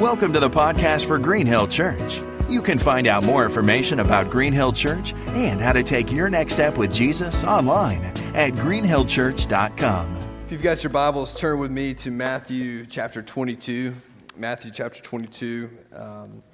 Welcome 0.00 0.32
to 0.34 0.38
the 0.38 0.48
podcast 0.48 1.06
for 1.06 1.18
Green 1.18 1.44
Hill 1.44 1.66
Church. 1.66 2.20
You 2.48 2.62
can 2.62 2.78
find 2.78 3.08
out 3.08 3.24
more 3.24 3.44
information 3.44 3.98
about 3.98 4.30
Green 4.30 4.52
Hill 4.52 4.72
Church 4.72 5.12
and 5.30 5.60
how 5.60 5.72
to 5.72 5.82
take 5.82 6.12
your 6.12 6.30
next 6.30 6.52
step 6.52 6.78
with 6.78 6.94
Jesus 6.94 7.42
online 7.42 8.04
at 8.32 8.52
greenhillchurch.com. 8.52 10.16
If 10.44 10.52
you've 10.52 10.62
got 10.62 10.84
your 10.84 10.92
Bibles, 10.92 11.34
turn 11.34 11.58
with 11.58 11.72
me 11.72 11.94
to 11.94 12.12
Matthew 12.12 12.86
chapter 12.86 13.22
22. 13.22 13.92
Matthew 14.36 14.70
chapter 14.70 15.02
22. 15.02 15.68
Um, 15.92 16.44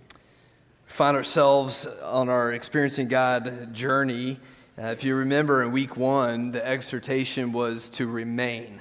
find 0.87 1.15
ourselves 1.15 1.87
on 2.03 2.31
our 2.31 2.51
Experiencing 2.51 3.09
God 3.09 3.75
journey. 3.75 4.41
Uh, 4.79 4.87
if 4.87 5.05
you 5.05 5.17
remember 5.17 5.61
in 5.61 5.71
week 5.71 5.99
one, 5.99 6.53
the 6.53 6.67
exhortation 6.67 7.53
was 7.53 7.91
to 7.91 8.07
remain. 8.07 8.81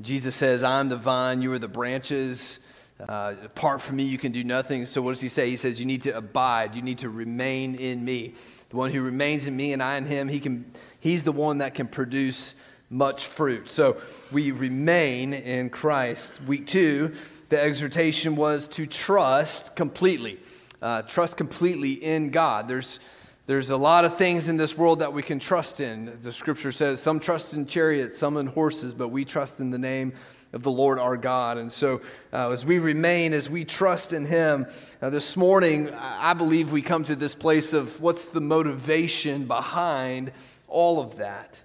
Jesus 0.00 0.36
says, 0.36 0.62
I'm 0.62 0.88
the 0.88 0.96
vine, 0.96 1.42
you 1.42 1.52
are 1.52 1.58
the 1.58 1.66
branches. 1.66 2.60
Uh, 3.06 3.34
apart 3.44 3.80
from 3.80 3.96
me, 3.96 4.02
you 4.02 4.18
can 4.18 4.32
do 4.32 4.42
nothing. 4.42 4.84
So, 4.84 5.00
what 5.00 5.12
does 5.12 5.20
he 5.20 5.28
say? 5.28 5.48
He 5.48 5.56
says, 5.56 5.78
You 5.78 5.86
need 5.86 6.02
to 6.02 6.16
abide, 6.16 6.74
you 6.74 6.82
need 6.82 6.98
to 6.98 7.08
remain 7.08 7.76
in 7.76 8.04
me. 8.04 8.34
The 8.70 8.76
one 8.76 8.90
who 8.90 9.02
remains 9.02 9.46
in 9.46 9.56
me 9.56 9.72
and 9.72 9.82
I 9.82 9.96
in 9.96 10.04
him, 10.04 10.28
he 10.28 10.40
can, 10.40 10.70
he's 11.00 11.22
the 11.22 11.32
one 11.32 11.58
that 11.58 11.74
can 11.74 11.86
produce 11.86 12.54
much 12.90 13.26
fruit. 13.26 13.68
So, 13.68 13.98
we 14.32 14.50
remain 14.50 15.32
in 15.32 15.70
Christ. 15.70 16.42
Week 16.42 16.66
two, 16.66 17.14
the 17.50 17.60
exhortation 17.60 18.34
was 18.34 18.66
to 18.68 18.86
trust 18.86 19.76
completely. 19.76 20.40
Uh, 20.82 21.02
trust 21.02 21.36
completely 21.36 21.92
in 21.92 22.30
God. 22.30 22.68
There's 22.68 22.98
there's 23.46 23.70
a 23.70 23.78
lot 23.78 24.04
of 24.04 24.18
things 24.18 24.50
in 24.50 24.58
this 24.58 24.76
world 24.76 24.98
that 24.98 25.14
we 25.14 25.22
can 25.22 25.38
trust 25.38 25.80
in. 25.80 26.18
The 26.20 26.32
scripture 26.32 26.70
says 26.70 27.00
some 27.00 27.18
trust 27.18 27.54
in 27.54 27.64
chariots, 27.64 28.18
some 28.18 28.36
in 28.36 28.46
horses, 28.46 28.92
but 28.92 29.08
we 29.08 29.24
trust 29.24 29.60
in 29.60 29.70
the 29.70 29.78
name 29.78 30.12
of 30.52 30.62
the 30.62 30.70
Lord 30.70 30.98
our 30.98 31.16
God. 31.16 31.58
And 31.58 31.70
so, 31.70 32.00
uh, 32.32 32.50
as 32.50 32.64
we 32.64 32.78
remain, 32.78 33.32
as 33.32 33.50
we 33.50 33.64
trust 33.64 34.12
in 34.12 34.24
Him, 34.24 34.66
uh, 35.02 35.10
this 35.10 35.36
morning, 35.36 35.92
I 35.94 36.34
believe 36.34 36.72
we 36.72 36.82
come 36.82 37.02
to 37.04 37.16
this 37.16 37.34
place 37.34 37.72
of 37.72 38.00
what's 38.00 38.28
the 38.28 38.40
motivation 38.40 39.46
behind 39.46 40.32
all 40.66 41.00
of 41.00 41.16
that. 41.16 41.60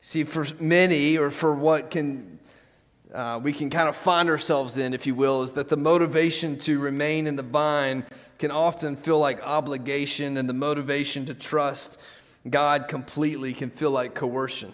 See, 0.00 0.24
for 0.24 0.46
many, 0.58 1.18
or 1.18 1.30
for 1.30 1.54
what 1.54 1.90
can 1.90 2.38
uh, 3.14 3.40
we 3.42 3.52
can 3.52 3.70
kind 3.70 3.88
of 3.88 3.96
find 3.96 4.28
ourselves 4.28 4.78
in, 4.78 4.94
if 4.94 5.04
you 5.04 5.16
will, 5.16 5.42
is 5.42 5.52
that 5.54 5.68
the 5.68 5.76
motivation 5.76 6.56
to 6.56 6.78
remain 6.78 7.26
in 7.26 7.34
the 7.34 7.42
vine 7.42 8.04
can 8.38 8.52
often 8.52 8.94
feel 8.94 9.18
like 9.18 9.44
obligation, 9.44 10.36
and 10.36 10.48
the 10.48 10.54
motivation 10.54 11.26
to 11.26 11.34
trust 11.34 11.98
God 12.48 12.88
completely 12.88 13.52
can 13.52 13.68
feel 13.68 13.90
like 13.90 14.14
coercion. 14.14 14.72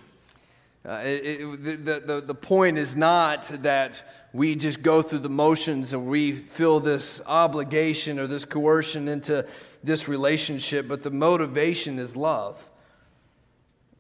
Uh, 0.87 1.01
it, 1.05 1.41
it, 1.41 1.85
the, 1.85 2.01
the, 2.01 2.21
the 2.21 2.35
point 2.35 2.79
is 2.79 2.95
not 2.95 3.43
that 3.63 4.03
we 4.33 4.55
just 4.55 4.83
go 4.83 5.03
through 5.03 5.19
the 5.19 5.29
motions 5.29 5.93
and 5.93 6.07
we 6.07 6.33
feel 6.33 6.79
this 6.79 7.21
obligation 7.27 8.21
or 8.21 8.29
this 8.29 8.45
coercion 8.45 9.09
into 9.09 9.45
this 9.83 10.07
relationship, 10.07 10.87
but 10.87 11.03
the 11.03 11.11
motivation 11.11 11.99
is 11.99 12.15
love. 12.15 12.65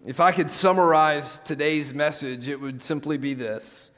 If 0.04 0.20
I 0.20 0.30
could 0.30 0.48
summarize 0.48 1.40
today's 1.40 1.92
message, 1.92 2.48
it 2.48 2.60
would 2.60 2.80
simply 2.80 3.18
be 3.18 3.34
this 3.34 3.90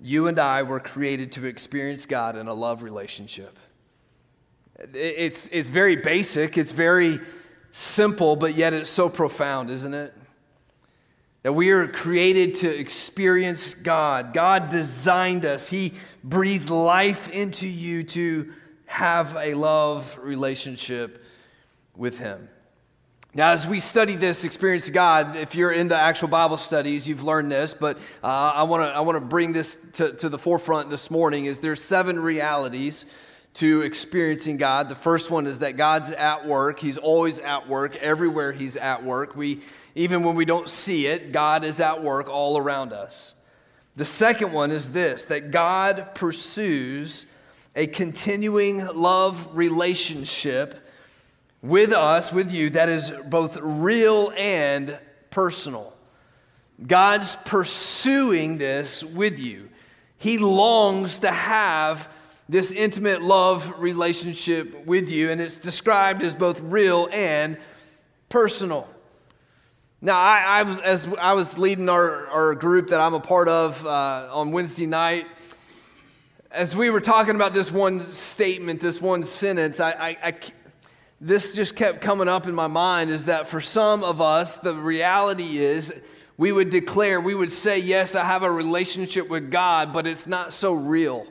You 0.00 0.26
and 0.26 0.40
I 0.40 0.64
were 0.64 0.80
created 0.80 1.30
to 1.32 1.44
experience 1.44 2.06
God 2.06 2.36
in 2.36 2.48
a 2.48 2.54
love 2.54 2.82
relationship. 2.82 3.56
It's, 4.92 5.48
it's 5.52 5.68
very 5.68 5.94
basic, 5.94 6.58
it's 6.58 6.72
very 6.72 7.20
simple, 7.70 8.34
but 8.34 8.56
yet 8.56 8.74
it's 8.74 8.90
so 8.90 9.08
profound, 9.08 9.70
isn't 9.70 9.94
it? 9.94 10.12
That 11.46 11.52
we 11.52 11.70
are 11.70 11.86
created 11.86 12.56
to 12.56 12.76
experience 12.76 13.74
God. 13.74 14.34
God 14.34 14.68
designed 14.68 15.46
us, 15.46 15.70
He 15.70 15.92
breathed 16.24 16.70
life 16.70 17.30
into 17.30 17.68
you 17.68 18.02
to 18.02 18.52
have 18.86 19.36
a 19.36 19.54
love 19.54 20.18
relationship 20.20 21.22
with 21.94 22.18
Him. 22.18 22.48
Now, 23.32 23.52
as 23.52 23.64
we 23.64 23.78
study 23.78 24.16
this 24.16 24.42
experience 24.42 24.88
of 24.88 24.94
God, 24.94 25.36
if 25.36 25.54
you're 25.54 25.70
in 25.70 25.86
the 25.86 25.96
actual 25.96 26.26
Bible 26.26 26.56
studies, 26.56 27.06
you've 27.06 27.22
learned 27.22 27.52
this, 27.52 27.74
but 27.74 27.98
uh, 28.24 28.26
I 28.26 28.64
want 28.64 28.82
to 28.82 28.88
I 28.88 28.98
wanna 29.02 29.20
bring 29.20 29.52
this 29.52 29.78
to, 29.92 30.14
to 30.14 30.28
the 30.28 30.40
forefront 30.40 30.90
this 30.90 31.12
morning 31.12 31.44
is 31.44 31.60
there's 31.60 31.80
seven 31.80 32.18
realities 32.18 33.06
to 33.56 33.82
experiencing 33.82 34.58
God. 34.58 34.88
The 34.88 34.94
first 34.94 35.30
one 35.30 35.46
is 35.46 35.60
that 35.60 35.76
God's 35.76 36.12
at 36.12 36.46
work. 36.46 36.78
He's 36.78 36.98
always 36.98 37.38
at 37.40 37.68
work. 37.68 37.96
Everywhere 37.96 38.52
He's 38.52 38.76
at 38.76 39.02
work. 39.02 39.34
We, 39.34 39.62
even 39.94 40.22
when 40.22 40.34
we 40.34 40.44
don't 40.44 40.68
see 40.68 41.06
it, 41.06 41.32
God 41.32 41.64
is 41.64 41.80
at 41.80 42.02
work 42.02 42.28
all 42.28 42.58
around 42.58 42.92
us. 42.92 43.34
The 43.96 44.04
second 44.04 44.52
one 44.52 44.72
is 44.72 44.90
this 44.90 45.24
that 45.26 45.50
God 45.50 46.14
pursues 46.14 47.24
a 47.74 47.86
continuing 47.86 48.84
love 48.86 49.56
relationship 49.56 50.86
with 51.62 51.92
us, 51.92 52.32
with 52.32 52.52
you, 52.52 52.70
that 52.70 52.88
is 52.88 53.10
both 53.26 53.56
real 53.60 54.32
and 54.36 54.98
personal. 55.30 55.94
God's 56.86 57.36
pursuing 57.46 58.58
this 58.58 59.02
with 59.02 59.40
you. 59.40 59.70
He 60.18 60.38
longs 60.38 61.20
to 61.20 61.30
have 61.30 62.08
this 62.48 62.70
intimate 62.70 63.22
love 63.22 63.80
relationship 63.80 64.86
with 64.86 65.10
you, 65.10 65.30
and 65.30 65.40
it's 65.40 65.58
described 65.58 66.22
as 66.22 66.34
both 66.34 66.60
real 66.60 67.08
and 67.12 67.58
personal. 68.28 68.86
Now, 70.00 70.20
I, 70.20 70.60
I 70.60 70.62
was, 70.62 70.78
as 70.78 71.08
I 71.18 71.32
was 71.32 71.58
leading 71.58 71.88
our, 71.88 72.26
our 72.28 72.54
group 72.54 72.88
that 72.90 73.00
I'm 73.00 73.14
a 73.14 73.20
part 73.20 73.48
of 73.48 73.84
uh, 73.84 74.28
on 74.30 74.52
Wednesday 74.52 74.86
night, 74.86 75.26
as 76.52 76.76
we 76.76 76.90
were 76.90 77.00
talking 77.00 77.34
about 77.34 77.52
this 77.52 77.72
one 77.72 78.04
statement, 78.04 78.80
this 78.80 79.00
one 79.00 79.24
sentence, 79.24 79.80
I, 79.80 79.90
I, 79.90 80.16
I, 80.22 80.34
this 81.20 81.54
just 81.54 81.74
kept 81.74 82.00
coming 82.00 82.28
up 82.28 82.46
in 82.46 82.54
my 82.54 82.68
mind 82.68 83.10
is 83.10 83.24
that 83.24 83.48
for 83.48 83.60
some 83.60 84.04
of 84.04 84.20
us, 84.20 84.56
the 84.58 84.74
reality 84.74 85.58
is 85.58 85.92
we 86.36 86.52
would 86.52 86.70
declare, 86.70 87.20
we 87.20 87.34
would 87.34 87.50
say, 87.50 87.78
Yes, 87.78 88.14
I 88.14 88.24
have 88.24 88.42
a 88.42 88.50
relationship 88.50 89.28
with 89.28 89.50
God, 89.50 89.92
but 89.92 90.06
it's 90.06 90.26
not 90.26 90.52
so 90.52 90.72
real. 90.72 91.26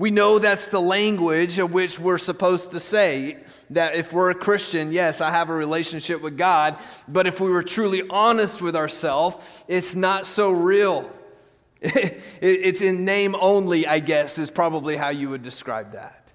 We 0.00 0.10
know 0.10 0.38
that's 0.38 0.68
the 0.68 0.80
language 0.80 1.58
of 1.58 1.74
which 1.74 1.98
we're 1.98 2.16
supposed 2.16 2.70
to 2.70 2.80
say 2.80 3.36
that 3.68 3.96
if 3.96 4.14
we're 4.14 4.30
a 4.30 4.34
Christian, 4.34 4.92
yes, 4.92 5.20
I 5.20 5.30
have 5.30 5.50
a 5.50 5.54
relationship 5.54 6.22
with 6.22 6.38
God, 6.38 6.78
but 7.06 7.26
if 7.26 7.38
we 7.38 7.50
were 7.50 7.62
truly 7.62 8.04
honest 8.08 8.62
with 8.62 8.76
ourselves, 8.76 9.36
it's 9.68 9.94
not 9.94 10.24
so 10.24 10.52
real. 10.52 11.10
it's 11.82 12.80
in 12.80 13.04
name 13.04 13.36
only, 13.38 13.86
I 13.86 13.98
guess, 13.98 14.38
is 14.38 14.50
probably 14.50 14.96
how 14.96 15.10
you 15.10 15.28
would 15.28 15.42
describe 15.42 15.92
that. 15.92 16.32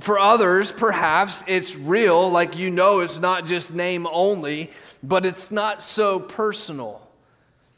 For 0.00 0.18
others, 0.18 0.72
perhaps 0.72 1.44
it's 1.46 1.76
real, 1.76 2.30
like 2.30 2.56
you 2.56 2.70
know 2.70 3.00
it's 3.00 3.18
not 3.18 3.44
just 3.44 3.74
name 3.74 4.06
only, 4.10 4.70
but 5.02 5.26
it's 5.26 5.50
not 5.50 5.82
so 5.82 6.18
personal. 6.18 7.06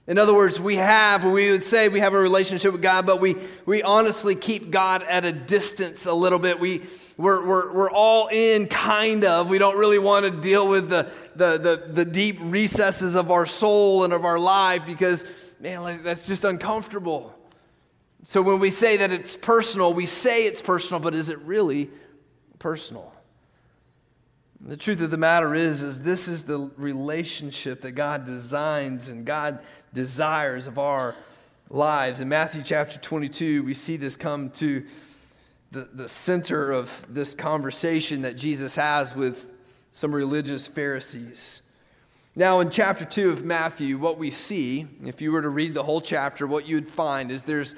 In 0.06 0.18
other 0.18 0.34
words, 0.34 0.60
we 0.60 0.76
have, 0.76 1.24
we 1.24 1.50
would 1.50 1.62
say 1.62 1.88
we 1.88 2.00
have 2.00 2.12
a 2.12 2.18
relationship 2.18 2.72
with 2.72 2.82
God, 2.82 3.06
but 3.06 3.20
we, 3.20 3.36
we 3.64 3.82
honestly 3.82 4.34
keep 4.34 4.70
God 4.70 5.02
at 5.02 5.24
a 5.24 5.32
distance 5.32 6.04
a 6.04 6.12
little 6.12 6.38
bit. 6.38 6.60
We, 6.60 6.82
we're, 7.16 7.46
we're, 7.46 7.72
we're 7.72 7.90
all 7.90 8.28
in, 8.28 8.66
kind 8.66 9.24
of. 9.24 9.48
We 9.48 9.56
don't 9.56 9.78
really 9.78 9.98
want 9.98 10.26
to 10.26 10.30
deal 10.30 10.68
with 10.68 10.90
the, 10.90 11.10
the, 11.36 11.56
the, 11.56 11.82
the 11.90 12.04
deep 12.04 12.36
recesses 12.40 13.14
of 13.14 13.30
our 13.30 13.46
soul 13.46 14.04
and 14.04 14.12
of 14.12 14.26
our 14.26 14.38
life 14.38 14.82
because, 14.84 15.24
man, 15.58 16.02
that's 16.02 16.26
just 16.26 16.44
uncomfortable. 16.44 17.34
So 18.24 18.42
when 18.42 18.58
we 18.58 18.68
say 18.70 18.98
that 18.98 19.10
it's 19.10 19.36
personal, 19.36 19.94
we 19.94 20.04
say 20.04 20.44
it's 20.44 20.60
personal, 20.60 21.00
but 21.00 21.14
is 21.14 21.30
it 21.30 21.38
really 21.40 21.90
personal? 22.58 23.10
The 24.60 24.78
truth 24.78 25.02
of 25.02 25.10
the 25.10 25.18
matter 25.18 25.54
is, 25.54 25.82
is 25.82 26.00
this 26.00 26.26
is 26.26 26.44
the 26.44 26.70
relationship 26.78 27.82
that 27.82 27.92
God 27.92 28.24
designs 28.24 29.10
and 29.10 29.26
God 29.26 29.60
desires 29.94 30.66
of 30.66 30.78
our 30.78 31.14
lives. 31.70 32.20
In 32.20 32.28
Matthew 32.28 32.62
chapter 32.62 32.98
22, 32.98 33.62
we 33.62 33.72
see 33.72 33.96
this 33.96 34.16
come 34.16 34.50
to 34.50 34.84
the, 35.70 35.88
the 35.92 36.08
center 36.08 36.72
of 36.72 37.06
this 37.08 37.34
conversation 37.34 38.22
that 38.22 38.36
Jesus 38.36 38.74
has 38.74 39.14
with 39.14 39.48
some 39.92 40.14
religious 40.14 40.66
Pharisees. 40.66 41.62
Now, 42.36 42.58
in 42.60 42.68
chapter 42.68 43.04
2 43.04 43.30
of 43.30 43.44
Matthew, 43.44 43.96
what 43.96 44.18
we 44.18 44.32
see, 44.32 44.88
if 45.04 45.22
you 45.22 45.30
were 45.30 45.42
to 45.42 45.48
read 45.48 45.72
the 45.72 45.84
whole 45.84 46.00
chapter, 46.00 46.48
what 46.48 46.66
you 46.66 46.74
would 46.74 46.88
find 46.88 47.30
is 47.30 47.44
there's 47.44 47.76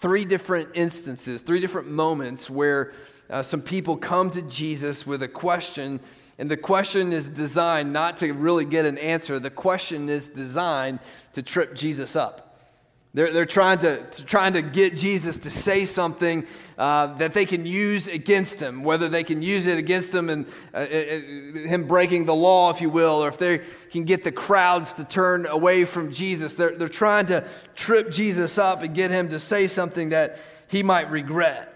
three 0.00 0.26
different 0.26 0.68
instances, 0.74 1.40
three 1.40 1.60
different 1.60 1.88
moments 1.88 2.50
where 2.50 2.92
uh, 3.30 3.42
some 3.42 3.62
people 3.62 3.96
come 3.96 4.30
to 4.30 4.42
Jesus 4.42 5.06
with 5.06 5.22
a 5.22 5.28
question, 5.28 5.98
and 6.38 6.50
the 6.50 6.56
question 6.56 7.12
is 7.12 7.28
designed 7.28 7.92
not 7.92 8.18
to 8.18 8.32
really 8.32 8.64
get 8.64 8.84
an 8.84 8.98
answer. 8.98 9.38
The 9.38 9.50
question 9.50 10.08
is 10.08 10.28
designed 10.28 11.00
to 11.32 11.42
trip 11.42 11.74
Jesus 11.74 12.14
up. 12.14 12.46
They're, 13.14 13.32
they're 13.32 13.46
trying, 13.46 13.78
to, 13.78 14.04
to 14.04 14.24
trying 14.26 14.52
to 14.52 14.62
get 14.62 14.94
Jesus 14.94 15.38
to 15.38 15.50
say 15.50 15.86
something 15.86 16.46
uh, 16.76 17.14
that 17.14 17.32
they 17.32 17.46
can 17.46 17.64
use 17.64 18.08
against 18.08 18.60
him, 18.60 18.84
whether 18.84 19.08
they 19.08 19.24
can 19.24 19.40
use 19.40 19.66
it 19.66 19.78
against 19.78 20.12
him 20.12 20.28
and 20.28 20.44
uh, 20.74 20.76
uh, 20.76 20.80
uh, 20.80 21.66
him 21.66 21.86
breaking 21.86 22.26
the 22.26 22.34
law, 22.34 22.68
if 22.68 22.82
you 22.82 22.90
will, 22.90 23.24
or 23.24 23.28
if 23.28 23.38
they 23.38 23.62
can 23.90 24.04
get 24.04 24.22
the 24.22 24.32
crowds 24.32 24.92
to 24.94 25.04
turn 25.04 25.46
away 25.46 25.86
from 25.86 26.12
Jesus. 26.12 26.52
They're, 26.52 26.76
they're 26.76 26.90
trying 26.90 27.24
to 27.26 27.48
trip 27.74 28.10
Jesus 28.10 28.58
up 28.58 28.82
and 28.82 28.94
get 28.94 29.10
him 29.10 29.30
to 29.30 29.40
say 29.40 29.66
something 29.66 30.10
that 30.10 30.38
he 30.68 30.82
might 30.82 31.10
regret. 31.10 31.75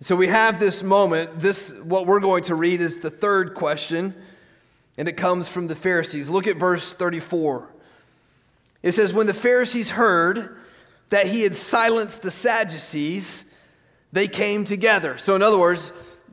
So 0.00 0.14
we 0.14 0.28
have 0.28 0.60
this 0.60 0.84
moment. 0.84 1.40
This, 1.40 1.72
what 1.82 2.06
we're 2.06 2.20
going 2.20 2.44
to 2.44 2.54
read, 2.54 2.80
is 2.80 3.00
the 3.00 3.10
third 3.10 3.54
question, 3.54 4.14
and 4.96 5.08
it 5.08 5.16
comes 5.16 5.48
from 5.48 5.66
the 5.66 5.74
Pharisees. 5.74 6.28
Look 6.28 6.46
at 6.46 6.56
verse 6.56 6.92
34. 6.92 7.68
It 8.82 8.92
says, 8.92 9.12
When 9.12 9.26
the 9.26 9.34
Pharisees 9.34 9.90
heard 9.90 10.56
that 11.10 11.26
he 11.26 11.42
had 11.42 11.56
silenced 11.56 12.22
the 12.22 12.30
Sadducees, 12.30 13.44
they 14.12 14.28
came 14.28 14.64
together. 14.64 15.18
So, 15.18 15.34
in 15.34 15.42
other 15.42 15.58
words, 15.58 15.92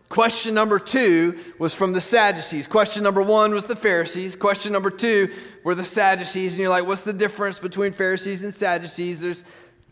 question 0.10 0.54
number 0.54 0.78
two 0.78 1.40
was 1.58 1.74
from 1.74 1.92
the 1.92 2.02
Sadducees. 2.02 2.68
Question 2.68 3.02
number 3.02 3.24
one 3.24 3.52
was 3.52 3.66
the 3.66 3.76
Pharisees. 3.76 4.36
Question 4.36 4.74
number 4.74 4.92
two 4.92 5.34
were 5.64 5.74
the 5.74 5.84
Sadducees. 5.84 6.54
And 6.54 6.62
you're 6.62 6.70
like, 6.70 6.86
what's 6.86 7.04
the 7.04 7.14
difference 7.14 7.58
between 7.58 7.94
Pharisees 7.94 8.44
and 8.44 8.54
Sadducees? 8.54 9.22
There's 9.22 9.44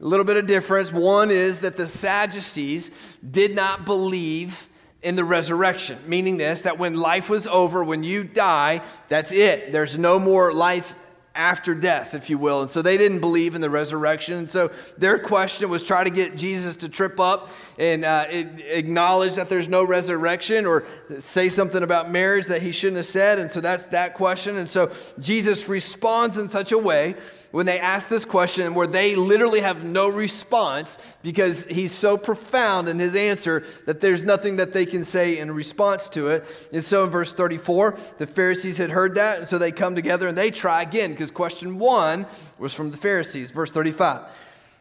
a 0.04 0.08
little 0.08 0.26
bit 0.26 0.36
of 0.36 0.46
difference. 0.46 0.92
One 0.92 1.32
is 1.32 1.62
that 1.62 1.78
the 1.78 1.88
Sadducees 1.88 2.92
did 3.30 3.56
not 3.56 3.86
believe 3.86 4.70
in 5.02 5.16
the 5.16 5.24
resurrection, 5.24 5.98
meaning 6.06 6.38
this 6.38 6.64
that 6.64 6.78
when 6.78 6.96
life 6.96 7.30
was 7.30 7.48
over, 7.48 7.84
when 7.84 8.04
you 8.04 8.24
die, 8.24 8.82
that's 9.08 9.32
it. 9.32 9.72
There's 9.72 9.98
no 9.98 10.20
more 10.20 10.54
life 10.54 10.94
after 11.36 11.74
death, 11.74 12.14
if 12.14 12.30
you 12.30 12.38
will. 12.38 12.62
And 12.62 12.70
so 12.70 12.82
they 12.82 12.96
didn't 12.96 13.20
believe 13.20 13.56
in 13.56 13.62
the 13.62 13.70
resurrection. 13.70 14.38
And 14.38 14.50
so 14.50 14.72
their 14.98 15.18
question 15.18 15.70
was 15.70 15.84
try 15.84 16.04
to 16.04 16.12
get 16.12 16.36
Jesus 16.36 16.76
to 16.78 16.90
trip 16.90 17.20
up 17.20 17.50
and 17.80 18.06
uh, 18.06 18.28
acknowledge 18.30 19.36
that 19.36 19.50
there's 19.50 19.68
no 19.68 19.84
resurrection 19.84 20.66
or 20.66 20.84
say 21.18 21.50
something 21.50 21.82
about 21.82 22.12
marriage 22.12 22.48
that 22.48 22.62
he 22.62 22.72
shouldn't 22.72 22.98
have 22.98 23.06
said. 23.08 23.40
And 23.40 23.50
so 23.50 23.62
that's 23.62 23.88
that 23.88 24.14
question. 24.14 24.58
And 24.58 24.70
so 24.70 24.92
Jesus 25.20 25.68
responds 25.68 26.38
in 26.38 26.50
such 26.50 26.72
a 26.72 26.78
way 26.78 27.16
when 27.54 27.68
they 27.68 27.80
ask 27.80 28.08
this 28.08 28.26
question 28.26 28.74
where 28.74 28.88
they 28.88 29.16
literally 29.16 29.62
have 29.62 29.84
no 29.84 30.10
response 30.10 30.98
because 31.22 31.66
he's 31.66 31.92
so 31.92 32.18
profound 32.18 32.90
in 32.90 32.98
his 32.98 33.16
answer 33.16 33.64
that 33.86 34.02
there's 34.02 34.24
nothing 34.24 34.56
that 34.56 34.74
they 34.74 34.88
can 34.88 35.04
say 35.04 35.38
in 35.38 35.52
response 35.52 36.10
to 36.10 36.30
it. 36.30 36.46
And 36.74 36.84
so 36.84 37.04
in 37.04 37.12
verse 37.12 37.32
34, 37.32 37.96
the 38.18 38.26
Pharisees 38.26 38.78
had 38.78 38.90
heard 38.90 39.14
that, 39.16 39.38
and 39.38 39.48
so 39.48 39.60
they 39.60 39.72
come 39.72 39.94
together 39.94 40.28
and 40.28 40.36
they 40.36 40.50
try 40.50 40.82
again 40.82 41.12
because 41.12 41.30
question 41.30 41.78
one 41.78 42.26
was 42.58 42.74
from 42.74 42.90
the 42.90 42.98
Pharisees. 42.98 43.52
Verse 43.52 43.70
35. 43.70 44.32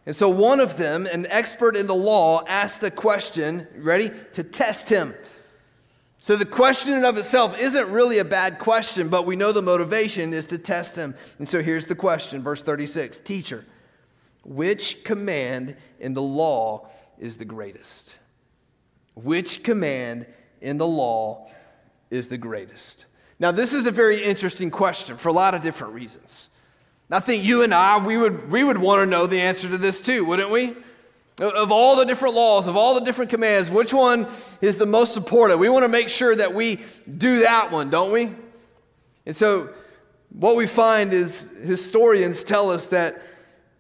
And 0.07 0.17
so 0.17 0.31
one 0.31 0.59
of 0.59 0.79
them, 0.79 1.05
an 1.05 1.27
expert 1.27 1.77
in 1.77 1.87
the 1.87 1.95
law, 1.95 2.43
asked 2.47 2.83
a 2.85 2.91
question, 2.91 3.67
ready, 3.77 4.11
to 4.33 4.43
test 4.43 4.89
him. 4.89 5.13
So 6.23 6.37
the 6.37 6.47
question 6.47 6.95
in 6.95 7.05
of 7.05 7.19
itself 7.19 7.59
isn't 7.59 7.91
really 7.91 8.19
a 8.19 8.25
bad 8.25 8.61
question, 8.61 9.09
but 9.09 9.27
we 9.27 9.35
know 9.35 9.51
the 9.51 9.61
motivation 9.61 10.33
is 10.33 10.47
to 10.47 10.57
test 10.57 10.95
him. 10.95 11.17
And 11.41 11.49
so 11.49 11.61
here's 11.61 11.87
the 11.87 11.97
question, 11.97 12.45
verse 12.45 12.63
36 12.63 13.19
Teacher, 13.19 13.65
which 14.45 15.03
command 15.03 15.75
in 15.99 16.15
the 16.15 16.23
law 16.23 16.89
is 17.19 17.39
the 17.39 17.45
greatest? 17.45 18.17
Which 19.17 19.65
command 19.65 20.29
in 20.61 20.79
the 20.79 20.87
law 20.87 21.51
is 22.09 22.29
the 22.29 22.39
greatest? 22.39 23.07
Now, 23.41 23.51
this 23.51 23.75
is 23.75 23.87
a 23.87 23.91
very 23.91 24.23
interesting 24.23 24.71
question 24.71 25.17
for 25.17 25.29
a 25.29 25.33
lot 25.33 25.55
of 25.55 25.61
different 25.61 25.93
reasons. 25.93 26.51
I 27.11 27.19
think 27.19 27.43
you 27.43 27.63
and 27.63 27.75
I, 27.75 27.99
we 27.99 28.17
would, 28.17 28.49
we 28.49 28.63
would 28.63 28.79
want 28.79 29.01
to 29.01 29.07
know 29.07 29.27
the 29.27 29.41
answer 29.41 29.69
to 29.69 29.77
this 29.77 30.01
too, 30.01 30.25
wouldn't 30.25 30.51
we? 30.51 30.77
Of 31.41 31.73
all 31.73 31.97
the 31.97 32.05
different 32.05 32.35
laws, 32.35 32.69
of 32.69 32.77
all 32.77 32.95
the 32.95 33.01
different 33.01 33.31
commands, 33.31 33.71
which 33.71 33.93
one 33.93 34.27
is 34.61 34.77
the 34.77 34.87
most 34.87 35.17
important? 35.17 35.59
We 35.59 35.71
want 35.71 35.85
to 35.85 35.89
make 35.89 36.09
sure 36.11 36.37
that 36.37 36.53
we 36.53 36.81
do 37.19 37.41
that 37.41 37.73
one, 37.73 37.89
don't 37.89 38.13
we? 38.13 38.31
And 39.25 39.35
so, 39.35 39.71
what 40.31 40.57
we 40.57 40.67
find 40.67 41.13
is 41.13 41.55
historians 41.65 42.45
tell 42.45 42.71
us 42.71 42.89
that 42.89 43.23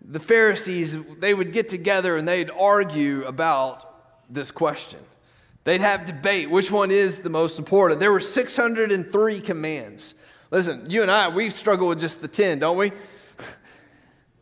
the 0.00 0.20
Pharisees, 0.20 1.02
they 1.16 1.34
would 1.34 1.52
get 1.52 1.68
together 1.68 2.16
and 2.16 2.26
they'd 2.26 2.50
argue 2.50 3.24
about 3.24 3.92
this 4.32 4.50
question. 4.50 5.00
They'd 5.64 5.80
have 5.80 6.04
debate 6.04 6.50
which 6.50 6.70
one 6.70 6.90
is 6.90 7.20
the 7.20 7.30
most 7.30 7.58
important. 7.58 8.00
There 8.00 8.12
were 8.12 8.20
603 8.20 9.40
commands. 9.40 10.14
Listen, 10.50 10.90
you 10.90 11.02
and 11.02 11.10
I, 11.10 11.28
we 11.28 11.50
struggle 11.50 11.88
with 11.88 12.00
just 12.00 12.20
the 12.20 12.28
10, 12.28 12.58
don't 12.58 12.76
we? 12.76 12.92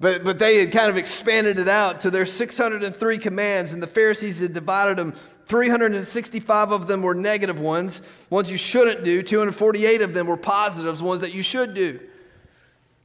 But, 0.01 0.25
but 0.25 0.39
they 0.39 0.59
had 0.59 0.73
kind 0.73 0.89
of 0.89 0.97
expanded 0.97 1.59
it 1.59 1.69
out 1.69 2.01
to 2.01 2.11
their 2.11 2.25
603 2.25 3.19
commands, 3.19 3.75
and 3.75 3.83
the 3.83 3.87
Pharisees 3.87 4.41
had 4.41 4.55
divided 4.55 4.97
them. 4.97 5.13
365 5.45 6.73
of 6.73 6.87
them 6.87 7.03
were 7.03 7.15
negative 7.15 7.61
ones, 7.61 8.01
ones 8.31 8.51
you 8.51 8.57
shouldn't 8.57 9.05
do. 9.05 9.23
248 9.23 10.01
of 10.01 10.15
them 10.15 10.27
were 10.27 10.39
positives, 10.39 11.03
ones 11.03 11.21
that 11.21 11.35
you 11.35 11.43
should 11.43 11.75
do. 11.75 12.01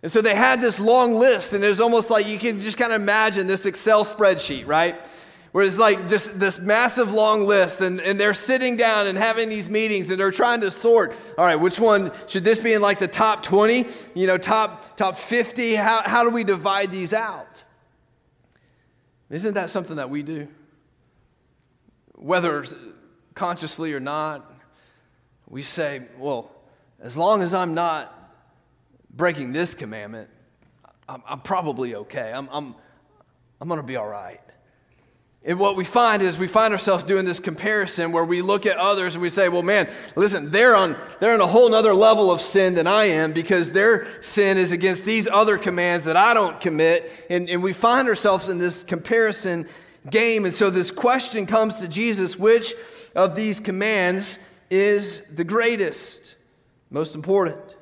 And 0.04 0.12
so 0.12 0.22
they 0.22 0.36
had 0.36 0.62
this 0.62 0.80
long 0.80 1.16
list, 1.16 1.54
and 1.54 1.64
it 1.64 1.68
was 1.68 1.82
almost 1.82 2.10
like 2.10 2.28
you 2.28 2.40
can 2.40 2.62
just 2.62 2.78
kind 2.78 2.94
of 2.94 3.02
imagine 3.02 3.48
this 3.48 3.66
Excel 3.66 4.06
spreadsheet, 4.06 4.66
right? 4.66 5.04
Where 5.56 5.64
it's 5.64 5.78
like 5.78 6.10
just 6.10 6.38
this 6.38 6.60
massive 6.60 7.14
long 7.14 7.46
list, 7.46 7.80
and, 7.80 8.02
and 8.02 8.20
they're 8.20 8.34
sitting 8.34 8.76
down 8.76 9.08
and 9.08 9.18
having 9.18 9.48
these 9.48 9.70
meetings, 9.70 10.10
and 10.10 10.20
they're 10.20 10.30
trying 10.30 10.60
to 10.60 10.70
sort. 10.70 11.16
All 11.38 11.46
right, 11.46 11.56
which 11.56 11.80
one 11.80 12.12
should 12.28 12.44
this 12.44 12.60
be 12.60 12.74
in 12.74 12.82
like 12.82 13.00
the 13.00 13.08
top 13.08 13.42
20? 13.42 13.88
You 14.16 14.28
know, 14.28 14.38
top 14.38 14.98
top 14.98 15.16
50? 15.16 15.76
How, 15.76 16.02
how 16.04 16.24
do 16.26 16.30
we 16.30 16.44
divide 16.44 16.92
these 16.92 17.14
out? 17.14 17.64
Isn't 19.30 19.54
that 19.54 19.70
something 19.70 19.96
that 19.96 20.10
we 20.10 20.24
do? 20.24 20.50
Whether 22.16 22.66
consciously 23.34 23.94
or 23.94 24.02
not, 24.02 24.54
we 25.48 25.62
say, 25.62 26.02
well, 26.18 26.52
as 27.00 27.16
long 27.16 27.42
as 27.42 27.54
I'm 27.54 27.74
not 27.74 28.14
breaking 29.10 29.54
this 29.54 29.74
commandment, 29.74 30.30
I'm, 31.08 31.24
I'm 31.26 31.40
probably 31.40 31.96
okay. 31.96 32.34
I'm, 32.34 32.50
I'm, 32.52 32.76
I'm 33.62 33.70
going 33.70 33.80
to 33.80 33.88
be 33.88 33.96
all 33.96 34.10
right. 34.10 34.42
And 35.48 35.60
what 35.60 35.76
we 35.76 35.86
find 35.86 36.24
is 36.24 36.40
we 36.40 36.48
find 36.48 36.74
ourselves 36.74 37.04
doing 37.04 37.24
this 37.24 37.40
comparison 37.40 38.12
where 38.12 38.26
we 38.26 38.42
look 38.42 38.66
at 38.66 38.78
others 38.78 39.14
and 39.14 39.22
we 39.22 39.30
say, 39.30 39.48
well, 39.48 39.62
man, 39.62 39.88
listen, 40.16 40.50
they're 40.50 40.76
on, 40.76 40.98
they're 41.20 41.36
on 41.36 41.42
a 41.42 41.46
whole 41.46 41.70
nother 41.70 41.94
level 41.94 42.32
of 42.32 42.42
sin 42.42 42.74
than 42.74 42.88
I 42.88 43.06
am 43.06 43.32
because 43.32 43.72
their 43.72 44.08
sin 44.24 44.58
is 44.58 44.72
against 44.72 45.06
these 45.06 45.28
other 45.28 45.60
commands 45.60 46.06
that 46.06 46.18
I 46.18 46.34
don't 46.34 46.60
commit. 46.60 47.28
And, 47.30 47.48
and 47.48 47.62
we 47.62 47.74
find 47.74 48.08
ourselves 48.08 48.50
in 48.50 48.58
this 48.58 48.84
comparison 48.84 49.68
game. 50.10 50.46
And 50.46 50.54
so 50.54 50.72
this 50.72 50.90
question 50.90 51.46
comes 51.46 51.76
to 51.76 51.88
Jesus 51.88 52.40
which 52.40 52.74
of 53.16 53.36
these 53.36 53.60
commands 53.60 54.40
is 54.72 55.22
the 55.32 55.44
greatest, 55.44 56.38
most 56.90 57.14
important? 57.14 57.76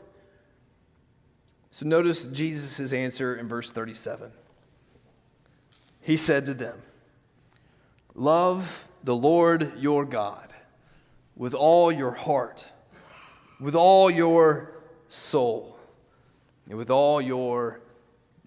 So 1.72 1.86
notice 1.86 2.26
Jesus' 2.26 2.92
answer 2.92 3.38
in 3.38 3.48
verse 3.48 3.72
37. 3.72 4.34
He 6.02 6.18
said 6.18 6.46
to 6.48 6.54
them, 6.54 6.78
Love 8.16 8.88
the 9.04 9.16
Lord 9.16 9.80
your 9.80 10.06
God 10.06 10.54
with 11.36 11.54
all 11.54 11.92
your 11.92 12.12
heart, 12.12 12.66
with 13.60 13.76
all 13.76 14.10
your 14.10 14.72
soul, 15.08 15.78
and 16.70 16.78
with 16.78 16.90
all 16.90 17.20
your 17.22 17.82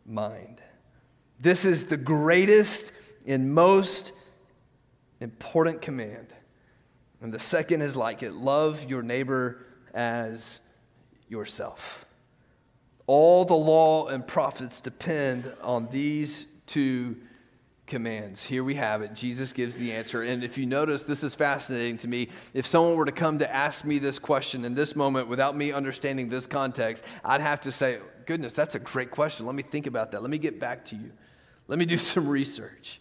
mind. 0.06 0.60
This 1.40 1.64
is 1.64 1.84
the 1.84 1.96
greatest 1.96 2.92
and 3.26 3.52
most 3.52 4.12
important 5.20 5.82
command. 5.82 6.28
And 7.20 7.32
the 7.32 7.40
second 7.40 7.82
is 7.82 7.96
like 7.96 8.22
it 8.22 8.32
love 8.32 8.84
your 8.88 9.02
neighbor 9.02 9.64
as 9.92 10.60
yourself. 11.28 12.06
All 13.06 13.44
the 13.44 13.54
law 13.54 14.06
and 14.06 14.26
prophets 14.26 14.80
depend 14.80 15.52
on 15.62 15.88
these 15.90 16.46
two 16.66 17.16
commands. 17.86 18.44
Here 18.44 18.64
we 18.64 18.74
have 18.74 19.02
it. 19.02 19.14
Jesus 19.14 19.52
gives 19.52 19.76
the 19.76 19.92
answer. 19.92 20.22
And 20.22 20.42
if 20.42 20.58
you 20.58 20.66
notice, 20.66 21.04
this 21.04 21.22
is 21.22 21.34
fascinating 21.34 21.96
to 21.98 22.08
me. 22.08 22.28
If 22.52 22.66
someone 22.66 22.96
were 22.96 23.04
to 23.04 23.12
come 23.12 23.38
to 23.38 23.54
ask 23.54 23.84
me 23.84 23.98
this 23.98 24.18
question 24.18 24.64
in 24.64 24.74
this 24.74 24.96
moment 24.96 25.28
without 25.28 25.56
me 25.56 25.72
understanding 25.72 26.28
this 26.28 26.46
context, 26.46 27.04
I'd 27.24 27.40
have 27.40 27.60
to 27.62 27.72
say, 27.72 27.98
Goodness, 28.26 28.52
that's 28.54 28.74
a 28.74 28.80
great 28.80 29.12
question. 29.12 29.46
Let 29.46 29.54
me 29.54 29.62
think 29.62 29.86
about 29.86 30.10
that. 30.10 30.20
Let 30.20 30.30
me 30.30 30.38
get 30.38 30.58
back 30.58 30.84
to 30.86 30.96
you. 30.96 31.12
Let 31.68 31.78
me 31.78 31.84
do 31.84 31.96
some 31.96 32.28
research. 32.28 33.00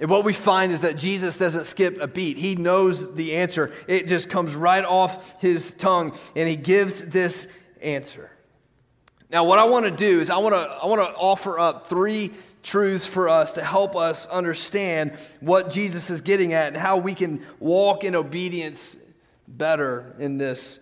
And 0.00 0.08
what 0.08 0.24
we 0.24 0.32
find 0.32 0.72
is 0.72 0.82
that 0.82 0.96
Jesus 0.96 1.36
doesn't 1.36 1.64
skip 1.64 2.00
a 2.00 2.06
beat. 2.06 2.38
He 2.38 2.54
knows 2.54 3.14
the 3.14 3.36
answer. 3.36 3.72
It 3.88 4.06
just 4.06 4.30
comes 4.30 4.54
right 4.54 4.84
off 4.84 5.40
his 5.40 5.74
tongue, 5.74 6.16
and 6.36 6.48
he 6.48 6.56
gives 6.56 7.08
this 7.08 7.48
answer. 7.82 8.30
Now, 9.30 9.44
what 9.44 9.58
I 9.58 9.64
want 9.64 9.84
to 9.84 9.90
do 9.90 10.20
is 10.20 10.30
I 10.30 10.38
want 10.38 10.54
to 10.54 10.60
I 10.60 10.86
want 10.86 11.02
to 11.02 11.14
offer 11.14 11.58
up 11.58 11.88
three 11.88 12.32
truths 12.68 13.06
for 13.06 13.30
us 13.30 13.54
to 13.54 13.64
help 13.64 13.96
us 13.96 14.26
understand 14.26 15.12
what 15.40 15.70
Jesus 15.70 16.10
is 16.10 16.20
getting 16.20 16.52
at 16.52 16.68
and 16.68 16.76
how 16.76 16.98
we 16.98 17.14
can 17.14 17.42
walk 17.58 18.04
in 18.04 18.14
obedience 18.14 18.96
better 19.46 20.14
in 20.18 20.36
this 20.36 20.78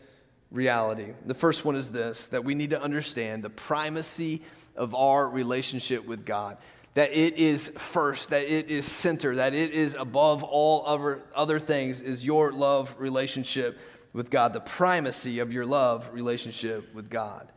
reality. 0.51 1.13
The 1.27 1.35
first 1.35 1.65
one 1.65 1.77
is 1.77 1.91
this 1.91 2.29
that 2.29 2.45
we 2.45 2.55
need 2.55 2.71
to 2.71 2.83
understand 2.83 3.45
the 3.45 3.51
primacy 3.51 4.43
of 4.75 4.95
our 4.95 5.29
relationship 5.29 6.05
with 6.05 6.27
God. 6.27 6.57
That 6.95 7.13
it 7.13 7.37
is 7.37 7.69
first, 7.77 8.31
that 8.31 8.45
it 8.45 8.69
is 8.69 8.85
center, 8.85 9.37
that 9.37 9.55
it 9.55 9.71
is 9.73 9.95
above 9.95 10.43
all 10.43 10.83
other, 10.87 11.23
other 11.35 11.61
things, 11.61 12.01
is 12.01 12.25
your 12.25 12.53
love 12.53 12.95
relationship 12.99 13.79
with 14.13 14.31
God, 14.31 14.55
the 14.55 14.61
primacy 14.61 15.39
of 15.39 15.53
your 15.53 15.67
love 15.67 16.09
relationship 16.13 16.93
with 16.95 17.11
God. 17.11 17.53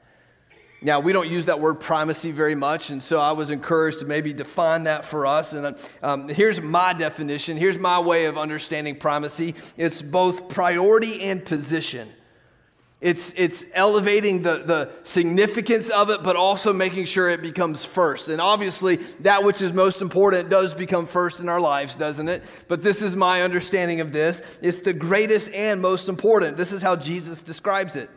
Now, 0.82 1.02
we 1.02 1.12
don't 1.12 1.28
use 1.28 1.48
that 1.48 1.60
word 1.60 1.82
primacy 1.82 2.32
very 2.32 2.56
much, 2.56 2.90
and 2.90 3.04
so 3.04 3.20
I 3.20 3.34
was 3.34 3.52
encouraged 3.52 4.00
to 4.00 4.06
maybe 4.06 4.32
define 4.32 4.84
that 4.86 5.04
for 5.04 5.26
us. 5.28 5.52
And 5.52 5.76
um, 6.02 6.30
here's 6.30 6.62
my 6.62 6.94
definition. 6.94 7.58
Here's 7.58 7.78
my 7.78 8.00
way 8.00 8.26
of 8.26 8.38
understanding 8.38 8.96
primacy 8.96 9.56
it's 9.76 10.02
both 10.02 10.48
priority 10.48 11.22
and 11.24 11.44
position. 11.44 12.10
It's, 13.02 13.32
it's 13.38 13.64
elevating 13.74 14.42
the, 14.42 14.58
the 14.58 14.92
significance 15.04 15.90
of 15.90 16.10
it, 16.10 16.22
but 16.22 16.36
also 16.36 16.74
making 16.74 17.06
sure 17.06 17.30
it 17.30 17.42
becomes 17.42 17.86
first. 17.86 18.28
And 18.28 18.42
obviously, 18.42 18.98
that 19.22 19.42
which 19.44 19.62
is 19.62 19.72
most 19.72 20.02
important 20.02 20.50
does 20.50 20.74
become 20.74 21.08
first 21.08 21.40
in 21.40 21.48
our 21.48 21.62
lives, 21.62 21.96
doesn't 21.96 22.28
it? 22.28 22.44
But 22.68 22.84
this 22.84 23.02
is 23.02 23.16
my 23.16 23.44
understanding 23.44 24.02
of 24.02 24.12
this. 24.12 24.42
It's 24.62 24.80
the 24.80 24.92
greatest 24.92 25.50
and 25.54 25.82
most 25.82 26.10
important. 26.10 26.58
This 26.58 26.74
is 26.74 26.82
how 26.82 26.98
Jesus 26.98 27.42
describes 27.42 27.96
it. 27.96 28.10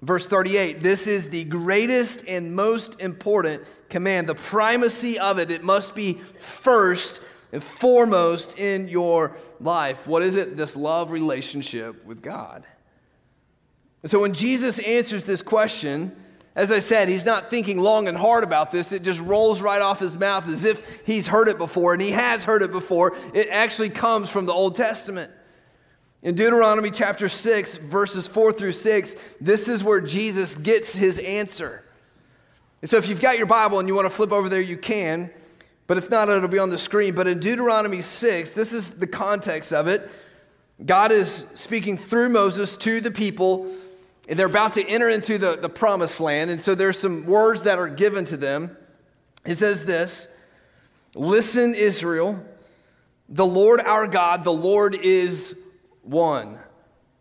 Verse 0.00 0.26
38 0.26 0.80
this 0.80 1.06
is 1.06 1.28
the 1.28 1.44
greatest 1.44 2.24
and 2.28 2.54
most 2.54 3.00
important 3.00 3.64
command, 3.88 4.28
the 4.28 4.34
primacy 4.34 5.18
of 5.18 5.38
it. 5.38 5.50
It 5.50 5.64
must 5.64 5.94
be 5.94 6.14
first 6.40 7.20
and 7.52 7.62
foremost 7.62 8.58
in 8.58 8.88
your 8.88 9.36
life. 9.60 10.06
What 10.06 10.22
is 10.22 10.36
it? 10.36 10.56
This 10.56 10.76
love 10.76 11.10
relationship 11.10 12.04
with 12.04 12.22
God. 12.22 12.64
So 14.04 14.20
when 14.20 14.32
Jesus 14.32 14.78
answers 14.78 15.24
this 15.24 15.42
question, 15.42 16.14
as 16.54 16.70
I 16.70 16.78
said, 16.78 17.08
he's 17.08 17.24
not 17.24 17.50
thinking 17.50 17.78
long 17.78 18.08
and 18.08 18.16
hard 18.16 18.44
about 18.44 18.70
this. 18.70 18.92
It 18.92 19.02
just 19.02 19.20
rolls 19.20 19.60
right 19.60 19.80
off 19.80 20.00
his 20.00 20.16
mouth 20.16 20.48
as 20.48 20.64
if 20.64 21.02
he's 21.04 21.26
heard 21.26 21.48
it 21.48 21.58
before, 21.58 21.92
and 21.92 22.02
he 22.02 22.10
has 22.10 22.44
heard 22.44 22.62
it 22.62 22.72
before. 22.72 23.16
It 23.32 23.48
actually 23.48 23.90
comes 23.90 24.28
from 24.28 24.46
the 24.46 24.52
Old 24.52 24.76
Testament. 24.76 25.30
In 26.22 26.34
Deuteronomy 26.34 26.90
chapter 26.90 27.28
6, 27.28 27.76
verses 27.76 28.26
4 28.26 28.52
through 28.52 28.72
6, 28.72 29.14
this 29.40 29.68
is 29.68 29.84
where 29.84 30.00
Jesus 30.00 30.54
gets 30.56 30.92
his 30.92 31.18
answer. 31.18 31.84
And 32.82 32.90
so 32.90 32.96
if 32.96 33.08
you've 33.08 33.20
got 33.20 33.38
your 33.38 33.46
Bible 33.46 33.78
and 33.78 33.88
you 33.88 33.94
want 33.94 34.06
to 34.06 34.10
flip 34.10 34.32
over 34.32 34.48
there, 34.48 34.60
you 34.60 34.76
can. 34.76 35.30
But 35.86 35.96
if 35.96 36.10
not, 36.10 36.28
it'll 36.28 36.48
be 36.48 36.58
on 36.58 36.70
the 36.70 36.78
screen. 36.78 37.14
But 37.14 37.28
in 37.28 37.38
Deuteronomy 37.38 38.02
6, 38.02 38.50
this 38.50 38.72
is 38.72 38.94
the 38.94 39.06
context 39.06 39.72
of 39.72 39.86
it. 39.86 40.10
God 40.84 41.12
is 41.12 41.46
speaking 41.54 41.96
through 41.96 42.30
Moses 42.30 42.76
to 42.78 43.00
the 43.00 43.10
people, 43.10 43.72
and 44.28 44.36
they're 44.36 44.46
about 44.46 44.74
to 44.74 44.86
enter 44.86 45.08
into 45.08 45.38
the, 45.38 45.56
the 45.56 45.68
promised 45.68 46.18
land. 46.18 46.50
And 46.50 46.60
so 46.60 46.74
there's 46.74 46.98
some 46.98 47.26
words 47.26 47.62
that 47.62 47.78
are 47.78 47.88
given 47.88 48.24
to 48.26 48.36
them. 48.36 48.76
It 49.44 49.58
says 49.58 49.84
this 49.84 50.26
Listen, 51.14 51.74
Israel, 51.74 52.44
the 53.28 53.46
Lord 53.46 53.80
our 53.80 54.08
God, 54.08 54.42
the 54.42 54.52
Lord 54.52 54.96
is 54.96 55.56
1. 56.08 56.58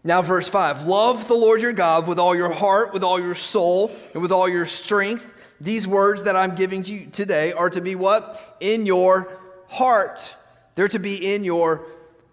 Now, 0.04 0.22
verse 0.22 0.48
5 0.48 0.88
Love 0.88 1.28
the 1.28 1.34
Lord 1.34 1.62
your 1.62 1.74
God 1.74 2.08
with 2.08 2.20
all 2.20 2.36
your 2.36 2.52
heart, 2.52 2.94
with 2.94 3.04
all 3.04 3.20
your 3.20 3.36
soul, 3.36 3.92
and 4.14 4.22
with 4.22 4.32
all 4.32 4.48
your 4.48 4.66
strength. 4.66 5.34
These 5.60 5.88
words 5.88 6.24
that 6.24 6.36
I'm 6.36 6.56
giving 6.56 6.84
to 6.84 6.94
you 6.94 7.08
today 7.08 7.52
are 7.52 7.70
to 7.70 7.82
be 7.82 7.96
what? 7.96 8.58
In 8.60 8.86
your 8.86 9.38
heart. 9.68 10.36
They're 10.76 10.88
to 10.90 11.00
be 11.00 11.34
in 11.34 11.44
your 11.44 11.86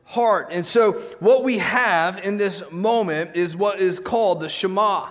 heart. 0.05 0.49
And 0.51 0.65
so, 0.65 0.93
what 1.19 1.43
we 1.43 1.59
have 1.59 2.19
in 2.19 2.37
this 2.37 2.63
moment 2.71 3.37
is 3.37 3.57
what 3.57 3.81
is 3.81 3.99
called 3.99 4.41
the 4.41 4.49
Shema. 4.49 5.09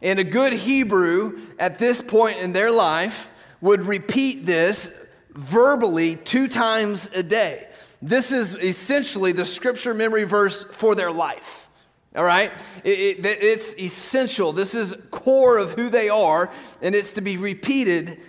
And 0.00 0.18
a 0.18 0.24
good 0.24 0.52
Hebrew 0.52 1.40
at 1.58 1.78
this 1.78 2.00
point 2.00 2.38
in 2.38 2.52
their 2.52 2.70
life 2.70 3.30
would 3.60 3.82
repeat 3.82 4.46
this 4.46 4.90
verbally 5.30 6.16
two 6.16 6.48
times 6.48 7.10
a 7.12 7.22
day. 7.22 7.68
This 8.00 8.32
is 8.32 8.54
essentially 8.54 9.32
the 9.32 9.44
scripture 9.44 9.94
memory 9.94 10.24
verse 10.24 10.64
for 10.64 10.94
their 10.94 11.10
life. 11.10 11.68
All 12.14 12.24
right? 12.24 12.52
It, 12.84 13.24
it, 13.24 13.26
it's 13.26 13.76
essential. 13.76 14.52
This 14.52 14.74
is 14.74 14.94
core 15.10 15.58
of 15.58 15.72
who 15.72 15.90
they 15.90 16.08
are, 16.08 16.50
and 16.80 16.94
it's 16.94 17.12
to 17.12 17.20
be 17.20 17.36
repeated 17.36 18.20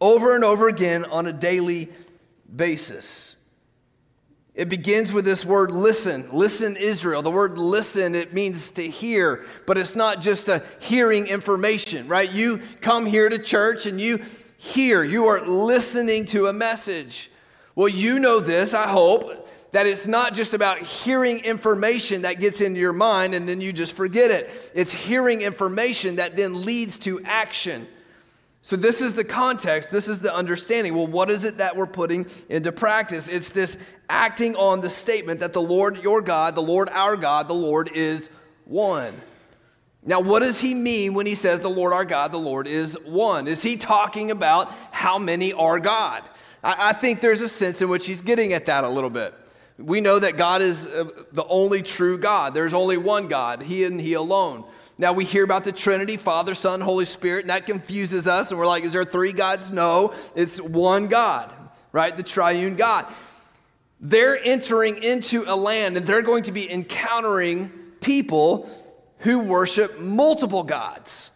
over 0.00 0.34
and 0.34 0.44
over 0.44 0.68
again 0.68 1.04
on 1.06 1.26
a 1.26 1.32
daily 1.32 1.88
basis. 2.54 3.36
It 4.54 4.68
begins 4.68 5.12
with 5.12 5.24
this 5.24 5.44
word 5.44 5.72
listen. 5.72 6.28
Listen, 6.30 6.76
Israel. 6.76 7.22
The 7.22 7.30
word 7.30 7.58
listen, 7.58 8.14
it 8.14 8.32
means 8.32 8.70
to 8.72 8.88
hear, 8.88 9.44
but 9.66 9.78
it's 9.78 9.96
not 9.96 10.20
just 10.20 10.48
a 10.48 10.62
hearing 10.78 11.26
information, 11.26 12.06
right? 12.06 12.30
You 12.30 12.60
come 12.80 13.04
here 13.04 13.28
to 13.28 13.38
church 13.38 13.86
and 13.86 14.00
you 14.00 14.22
hear, 14.58 15.02
you 15.02 15.26
are 15.26 15.44
listening 15.44 16.26
to 16.26 16.46
a 16.46 16.52
message. 16.52 17.30
Well, 17.74 17.88
you 17.88 18.18
know 18.18 18.40
this, 18.40 18.72
I 18.72 18.88
hope, 18.88 19.48
that 19.72 19.86
it's 19.86 20.06
not 20.06 20.34
just 20.34 20.54
about 20.54 20.78
hearing 20.78 21.40
information 21.40 22.22
that 22.22 22.38
gets 22.38 22.60
into 22.60 22.78
your 22.78 22.92
mind 22.92 23.34
and 23.34 23.48
then 23.48 23.60
you 23.60 23.72
just 23.72 23.94
forget 23.94 24.30
it. 24.30 24.48
It's 24.74 24.92
hearing 24.92 25.42
information 25.42 26.16
that 26.16 26.36
then 26.36 26.64
leads 26.64 26.98
to 27.00 27.20
action. 27.24 27.88
So, 28.62 28.76
this 28.76 29.02
is 29.02 29.12
the 29.12 29.24
context, 29.24 29.90
this 29.90 30.08
is 30.08 30.20
the 30.20 30.32
understanding. 30.32 30.94
Well, 30.94 31.06
what 31.06 31.28
is 31.28 31.44
it 31.44 31.58
that 31.58 31.76
we're 31.76 31.86
putting 31.86 32.26
into 32.48 32.72
practice? 32.72 33.28
It's 33.28 33.50
this 33.50 33.76
acting 34.08 34.56
on 34.56 34.80
the 34.80 34.88
statement 34.88 35.40
that 35.40 35.52
the 35.52 35.60
Lord 35.60 36.02
your 36.02 36.22
God, 36.22 36.54
the 36.54 36.62
Lord 36.62 36.88
our 36.88 37.16
God, 37.16 37.48
the 37.48 37.54
Lord 37.54 37.90
is 37.92 38.30
one. 38.64 39.14
Now, 40.06 40.20
what 40.20 40.40
does 40.40 40.60
he 40.60 40.72
mean 40.72 41.14
when 41.14 41.26
he 41.26 41.34
says 41.34 41.60
the 41.60 41.68
Lord 41.68 41.92
our 41.92 42.04
God, 42.04 42.30
the 42.30 42.38
Lord 42.38 42.66
is 42.66 42.96
one? 43.04 43.48
Is 43.48 43.62
he 43.62 43.76
talking 43.76 44.30
about 44.30 44.72
how 44.92 45.18
many 45.18 45.52
are 45.52 45.80
God? 45.80 46.22
I, 46.64 46.88
I 46.88 46.92
think 46.92 47.20
there's 47.20 47.42
a 47.42 47.48
sense 47.48 47.80
in 47.82 47.88
which 47.88 48.06
he's 48.06 48.22
getting 48.22 48.52
at 48.54 48.66
that 48.66 48.82
a 48.82 48.88
little 48.88 49.10
bit. 49.10 49.34
We 49.78 50.00
know 50.00 50.18
that 50.18 50.36
God 50.36 50.62
is 50.62 50.86
uh, 50.86 51.10
the 51.32 51.44
only 51.46 51.82
true 51.82 52.16
God. 52.16 52.54
There's 52.54 52.74
only 52.74 52.96
one 52.96 53.26
God, 53.26 53.62
He 53.62 53.84
and 53.84 54.00
He 54.00 54.14
alone. 54.14 54.64
Now 54.96 55.12
we 55.12 55.24
hear 55.24 55.42
about 55.42 55.64
the 55.64 55.72
Trinity, 55.72 56.16
Father, 56.16 56.54
Son, 56.54 56.80
Holy 56.80 57.04
Spirit, 57.04 57.40
and 57.40 57.50
that 57.50 57.66
confuses 57.66 58.28
us. 58.28 58.50
And 58.50 58.60
we're 58.60 58.66
like, 58.66 58.84
is 58.84 58.92
there 58.92 59.04
three 59.04 59.32
gods? 59.32 59.72
No, 59.72 60.14
it's 60.36 60.60
one 60.60 61.08
God, 61.08 61.52
right? 61.90 62.16
The 62.16 62.22
triune 62.22 62.76
God. 62.76 63.12
They're 64.00 64.38
entering 64.40 65.02
into 65.02 65.44
a 65.46 65.56
land 65.56 65.96
and 65.96 66.06
they're 66.06 66.22
going 66.22 66.44
to 66.44 66.52
be 66.52 66.70
encountering 66.70 67.72
people 68.00 68.68
who 69.18 69.40
worship 69.40 69.98
multiple 69.98 70.62
gods. 70.62 71.32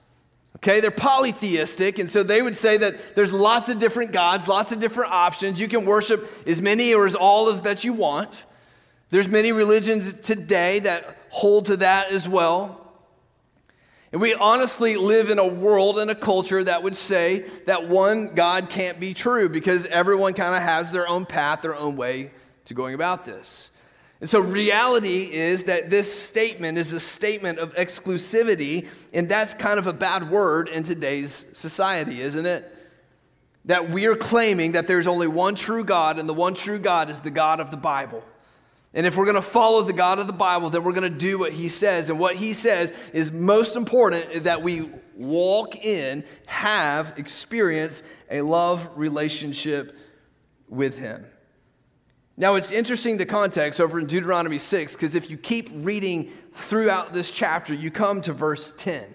Okay, 0.58 0.80
they're 0.80 0.90
polytheistic, 0.90 2.00
and 2.00 2.10
so 2.10 2.24
they 2.24 2.42
would 2.42 2.56
say 2.56 2.78
that 2.78 3.14
there's 3.14 3.32
lots 3.32 3.68
of 3.68 3.78
different 3.78 4.10
gods, 4.12 4.48
lots 4.48 4.72
of 4.72 4.80
different 4.80 5.12
options. 5.12 5.60
You 5.60 5.68
can 5.68 5.84
worship 5.84 6.28
as 6.48 6.60
many 6.60 6.94
or 6.94 7.06
as 7.06 7.14
all 7.14 7.48
of 7.48 7.62
that 7.62 7.84
you 7.84 7.92
want. 7.92 8.44
There's 9.10 9.28
many 9.28 9.52
religions 9.52 10.14
today 10.14 10.80
that 10.80 11.16
hold 11.30 11.66
to 11.66 11.76
that 11.76 12.10
as 12.10 12.28
well. 12.28 12.84
And 14.10 14.20
we 14.20 14.34
honestly 14.34 14.96
live 14.96 15.30
in 15.30 15.38
a 15.38 15.46
world 15.46 15.98
and 15.98 16.10
a 16.10 16.14
culture 16.14 16.64
that 16.64 16.82
would 16.82 16.96
say 16.96 17.44
that 17.66 17.88
one 17.88 18.34
God 18.34 18.68
can't 18.70 18.98
be 18.98 19.14
true 19.14 19.48
because 19.48 19.86
everyone 19.86 20.32
kind 20.32 20.56
of 20.56 20.62
has 20.62 20.90
their 20.90 21.06
own 21.06 21.24
path, 21.24 21.62
their 21.62 21.76
own 21.76 21.96
way 21.96 22.32
to 22.64 22.74
going 22.74 22.94
about 22.94 23.24
this. 23.24 23.70
And 24.20 24.28
so, 24.28 24.40
reality 24.40 25.30
is 25.32 25.64
that 25.64 25.90
this 25.90 26.12
statement 26.12 26.76
is 26.76 26.92
a 26.92 26.98
statement 26.98 27.60
of 27.60 27.74
exclusivity, 27.76 28.88
and 29.12 29.28
that's 29.28 29.54
kind 29.54 29.78
of 29.78 29.86
a 29.86 29.92
bad 29.92 30.28
word 30.28 30.68
in 30.68 30.82
today's 30.82 31.46
society, 31.52 32.20
isn't 32.20 32.44
it? 32.44 32.74
That 33.66 33.90
we 33.90 34.06
are 34.06 34.16
claiming 34.16 34.72
that 34.72 34.88
there's 34.88 35.06
only 35.06 35.28
one 35.28 35.54
true 35.54 35.84
God, 35.84 36.18
and 36.18 36.28
the 36.28 36.34
one 36.34 36.54
true 36.54 36.80
God 36.80 37.10
is 37.10 37.20
the 37.20 37.30
God 37.30 37.60
of 37.60 37.70
the 37.70 37.76
Bible. 37.76 38.24
And 38.92 39.06
if 39.06 39.16
we're 39.16 39.26
going 39.26 39.36
to 39.36 39.42
follow 39.42 39.82
the 39.82 39.92
God 39.92 40.18
of 40.18 40.26
the 40.26 40.32
Bible, 40.32 40.70
then 40.70 40.82
we're 40.82 40.92
going 40.92 41.12
to 41.12 41.18
do 41.18 41.38
what 41.38 41.52
He 41.52 41.68
says. 41.68 42.10
And 42.10 42.18
what 42.18 42.34
He 42.34 42.54
says 42.54 42.92
is 43.12 43.30
most 43.30 43.76
important 43.76 44.44
that 44.44 44.62
we 44.62 44.90
walk 45.14 45.76
in, 45.76 46.24
have, 46.46 47.14
experience 47.18 48.02
a 48.30 48.40
love 48.40 48.90
relationship 48.96 49.96
with 50.68 50.98
Him. 50.98 51.24
Now, 52.40 52.54
it's 52.54 52.70
interesting 52.70 53.16
the 53.16 53.26
context 53.26 53.80
over 53.80 53.98
in 53.98 54.06
Deuteronomy 54.06 54.58
6, 54.58 54.92
because 54.92 55.16
if 55.16 55.28
you 55.28 55.36
keep 55.36 55.70
reading 55.72 56.30
throughout 56.52 57.12
this 57.12 57.32
chapter, 57.32 57.74
you 57.74 57.90
come 57.90 58.22
to 58.22 58.32
verse 58.32 58.72
10. 58.76 59.12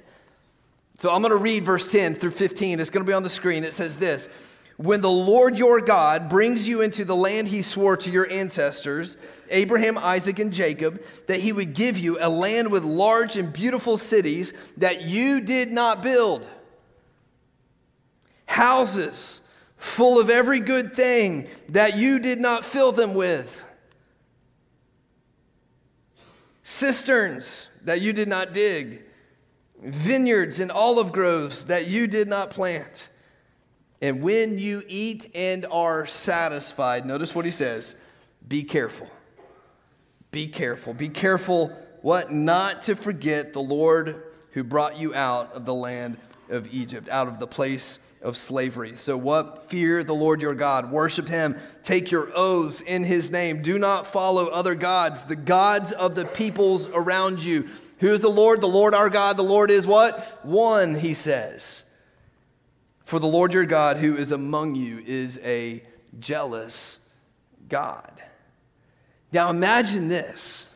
So 1.00 1.10
I'm 1.10 1.22
going 1.22 1.32
to 1.32 1.38
read 1.38 1.64
verse 1.64 1.88
10 1.88 2.16
through 2.16 2.32
15. 2.32 2.82
It's 2.82 2.90
going 2.90 3.06
to 3.06 3.10
be 3.10 3.14
on 3.14 3.24
the 3.24 3.30
screen. 3.30 3.64
It 3.64 3.72
says 3.72 3.96
this 3.96 4.28
When 4.76 5.00
the 5.00 5.10
Lord 5.10 5.58
your 5.58 5.80
God 5.80 6.28
brings 6.28 6.68
you 6.68 6.82
into 6.82 7.06
the 7.06 7.16
land 7.16 7.48
he 7.48 7.62
swore 7.62 7.96
to 7.96 8.12
your 8.12 8.30
ancestors, 8.30 9.16
Abraham, 9.50 9.98
Isaac, 9.98 10.40
and 10.40 10.52
Jacob, 10.52 11.02
that 11.28 11.40
he 11.40 11.54
would 11.54 11.74
give 11.74 11.98
you 11.98 12.18
a 12.20 12.28
land 12.28 12.74
with 12.74 12.84
large 12.84 13.38
and 13.38 13.54
beautiful 13.54 13.98
cities 13.98 14.54
that 14.76 15.04
you 15.04 15.40
did 15.40 15.72
not 15.72 16.04
build, 16.04 16.46
houses 18.48 19.40
full 19.84 20.18
of 20.18 20.30
every 20.30 20.62
good 20.62 20.94
thing 20.94 21.46
that 21.68 21.98
you 21.98 22.18
did 22.18 22.40
not 22.40 22.64
fill 22.64 22.94
them 22.94 23.14
with, 23.14 23.66
cisterns 26.64 27.68
that 27.84 28.00
you 28.00 28.14
did 28.14 28.30
not 28.30 28.54
dig, 28.54 29.04
vineyards 29.84 30.62
and 30.62 30.72
olive 30.72 31.12
groves 31.12 31.66
that 31.66 31.88
you 31.88 32.08
did 32.08 32.30
not 32.30 32.50
plant. 32.50 33.10
And 34.02 34.22
when 34.22 34.58
you 34.58 34.84
eat 34.88 35.30
and 35.36 35.66
are 35.70 36.06
satisfied, 36.06 37.06
notice 37.06 37.36
what 37.36 37.44
he 37.44 37.52
says 37.52 37.98
be 38.48 38.64
careful. 38.64 39.10
Be 40.32 40.48
careful. 40.48 40.94
Be 40.94 41.10
careful 41.10 41.68
what? 42.02 42.32
Not 42.32 42.84
to 42.84 42.96
forget 42.96 43.52
the 43.52 43.62
Lord 43.62 44.24
who 44.52 44.64
brought 44.64 44.98
you 44.98 45.14
out 45.14 45.52
of 45.52 45.66
the 45.66 45.74
land 45.74 46.18
of 46.50 46.74
Egypt, 46.74 47.10
out 47.10 47.28
of 47.28 47.40
the 47.40 47.48
place 47.48 48.00
of 48.24 48.38
slavery. 48.38 48.96
So, 48.96 49.18
what? 49.18 49.70
Fear 49.70 50.04
the 50.04 50.16
Lord 50.16 50.42
your 50.42 50.54
God, 50.54 50.92
worship 50.92 51.28
him, 51.28 51.60
take 51.84 52.10
your 52.10 52.32
oaths 52.36 52.82
in 52.82 53.04
his 53.04 53.30
name. 53.30 53.62
Do 53.62 53.78
not 53.78 54.08
follow 54.08 54.48
other 54.48 54.76
gods, 54.76 55.24
the 55.24 55.36
gods 55.36 55.92
of 55.92 56.16
the 56.16 56.26
peoples 56.26 56.88
around 56.88 57.44
you. 57.44 57.70
Who 58.00 58.14
is 58.14 58.22
the 58.22 58.30
Lord? 58.30 58.62
The 58.62 58.68
Lord 58.68 58.96
our 58.96 59.10
God. 59.10 59.38
The 59.38 59.44
Lord 59.44 59.72
is 59.72 59.86
what? 59.86 60.44
One, 60.44 60.96
he 60.96 61.14
says. 61.14 61.84
For 63.06 63.20
the 63.20 63.28
Lord 63.28 63.54
your 63.54 63.66
God, 63.66 63.98
who 63.98 64.18
is 64.18 64.32
among 64.32 64.76
you, 64.76 65.04
is 65.06 65.40
a 65.44 65.84
jealous 66.20 67.00
God. 67.70 68.12
Now 69.32 69.50
imagine 69.50 70.08
this 70.08 70.68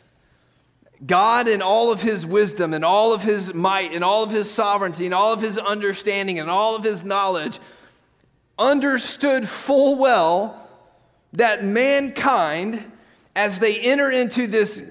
God, 1.05 1.47
in 1.47 1.61
all 1.61 1.91
of 1.91 2.01
his 2.01 2.25
wisdom 2.25 2.73
and 2.73 2.83
all 2.83 3.13
of 3.13 3.21
his 3.21 3.53
might 3.53 3.93
and 3.93 4.03
all 4.03 4.23
of 4.23 4.31
his 4.31 4.49
sovereignty 4.49 5.05
and 5.05 5.13
all 5.13 5.31
of 5.31 5.41
his 5.41 5.57
understanding 5.57 6.39
and 6.39 6.49
all 6.49 6.75
of 6.75 6.83
his 6.83 7.03
knowledge, 7.03 7.59
understood 8.57 9.47
full 9.47 9.95
well 9.95 10.67
that 11.33 11.63
mankind, 11.63 12.83
as 13.35 13.59
they 13.59 13.79
enter 13.79 14.09
into 14.09 14.47
this 14.47 14.81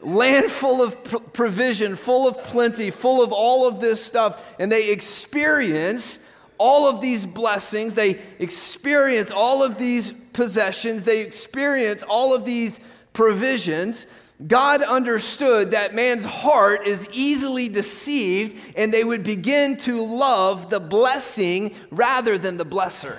land 0.00 0.50
full 0.50 0.82
of 0.82 1.32
provision, 1.32 1.94
full 1.94 2.26
of 2.26 2.42
plenty, 2.42 2.90
full 2.90 3.22
of 3.22 3.30
all 3.30 3.68
of 3.68 3.78
this 3.78 4.04
stuff, 4.04 4.56
and 4.58 4.72
they 4.72 4.90
experience 4.90 6.18
all 6.58 6.88
of 6.88 7.00
these 7.00 7.24
blessings, 7.24 7.94
they 7.94 8.20
experience 8.40 9.30
all 9.30 9.62
of 9.62 9.78
these 9.78 10.12
possessions, 10.32 11.04
they 11.04 11.20
experience 11.20 12.02
all 12.02 12.34
of 12.34 12.44
these 12.44 12.80
provisions 13.12 14.06
God 14.46 14.82
understood 14.82 15.72
that 15.72 15.94
man's 15.94 16.24
heart 16.24 16.86
is 16.86 17.08
easily 17.12 17.68
deceived, 17.68 18.56
and 18.76 18.92
they 18.92 19.04
would 19.04 19.22
begin 19.22 19.76
to 19.78 20.04
love 20.04 20.70
the 20.70 20.80
blessing 20.80 21.74
rather 21.90 22.38
than 22.38 22.56
the 22.56 22.66
blesser. 22.66 23.18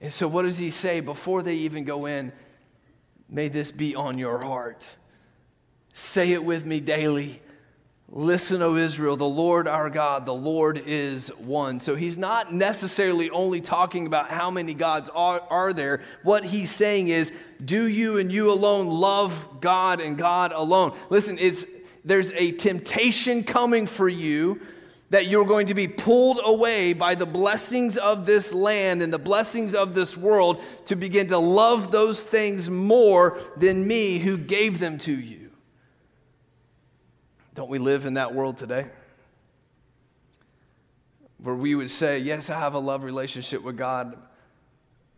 And 0.00 0.12
so, 0.12 0.28
what 0.28 0.42
does 0.42 0.58
he 0.58 0.70
say 0.70 1.00
before 1.00 1.42
they 1.42 1.54
even 1.54 1.84
go 1.84 2.06
in? 2.06 2.32
May 3.28 3.48
this 3.48 3.72
be 3.72 3.94
on 3.94 4.18
your 4.18 4.38
heart. 4.38 4.86
Say 5.92 6.32
it 6.32 6.44
with 6.44 6.64
me 6.64 6.80
daily. 6.80 7.42
Listen, 8.10 8.62
O 8.62 8.76
Israel, 8.76 9.16
the 9.16 9.28
Lord 9.28 9.68
our 9.68 9.90
God, 9.90 10.24
the 10.24 10.32
Lord 10.32 10.82
is 10.86 11.28
one. 11.36 11.78
So 11.78 11.94
he's 11.94 12.16
not 12.16 12.54
necessarily 12.54 13.28
only 13.28 13.60
talking 13.60 14.06
about 14.06 14.30
how 14.30 14.50
many 14.50 14.72
gods 14.72 15.10
are, 15.14 15.42
are, 15.50 15.74
there. 15.74 16.00
What 16.22 16.42
he's 16.42 16.70
saying 16.70 17.08
is, 17.08 17.30
do 17.62 17.86
you 17.86 18.16
and 18.16 18.32
you 18.32 18.50
alone 18.50 18.86
love 18.86 19.60
God 19.60 20.00
and 20.00 20.16
God 20.16 20.52
alone? 20.52 20.96
Listen, 21.10 21.36
it's, 21.38 21.66
there's 22.02 22.32
a 22.32 22.52
temptation 22.52 23.44
coming 23.44 23.86
for 23.86 24.08
you 24.08 24.58
that 25.10 25.26
you're 25.26 25.44
going 25.44 25.66
to 25.66 25.74
be 25.74 25.86
pulled 25.86 26.40
away 26.42 26.94
by 26.94 27.14
the 27.14 27.26
blessings 27.26 27.98
of 27.98 28.24
this 28.24 28.54
land 28.54 29.02
and 29.02 29.12
the 29.12 29.18
blessings 29.18 29.74
of 29.74 29.94
this 29.94 30.16
world 30.16 30.62
to 30.86 30.96
begin 30.96 31.26
to 31.26 31.38
love 31.38 31.90
those 31.90 32.22
things 32.22 32.70
more 32.70 33.38
than 33.58 33.86
me 33.86 34.18
who 34.18 34.38
gave 34.38 34.78
them 34.78 34.96
to 34.96 35.12
you. 35.12 35.47
Don't 37.58 37.68
we 37.68 37.80
live 37.80 38.06
in 38.06 38.14
that 38.14 38.36
world 38.36 38.56
today? 38.56 38.86
Where 41.38 41.56
we 41.56 41.74
would 41.74 41.90
say, 41.90 42.20
Yes, 42.20 42.50
I 42.50 42.58
have 42.60 42.74
a 42.74 42.78
love 42.78 43.02
relationship 43.02 43.64
with 43.64 43.76
God, 43.76 44.16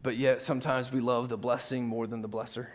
but 0.02 0.16
yet 0.16 0.40
sometimes 0.40 0.90
we 0.90 1.00
love 1.00 1.28
the 1.28 1.36
blessing 1.36 1.86
more 1.86 2.06
than 2.06 2.22
the 2.22 2.30
blesser. 2.30 2.68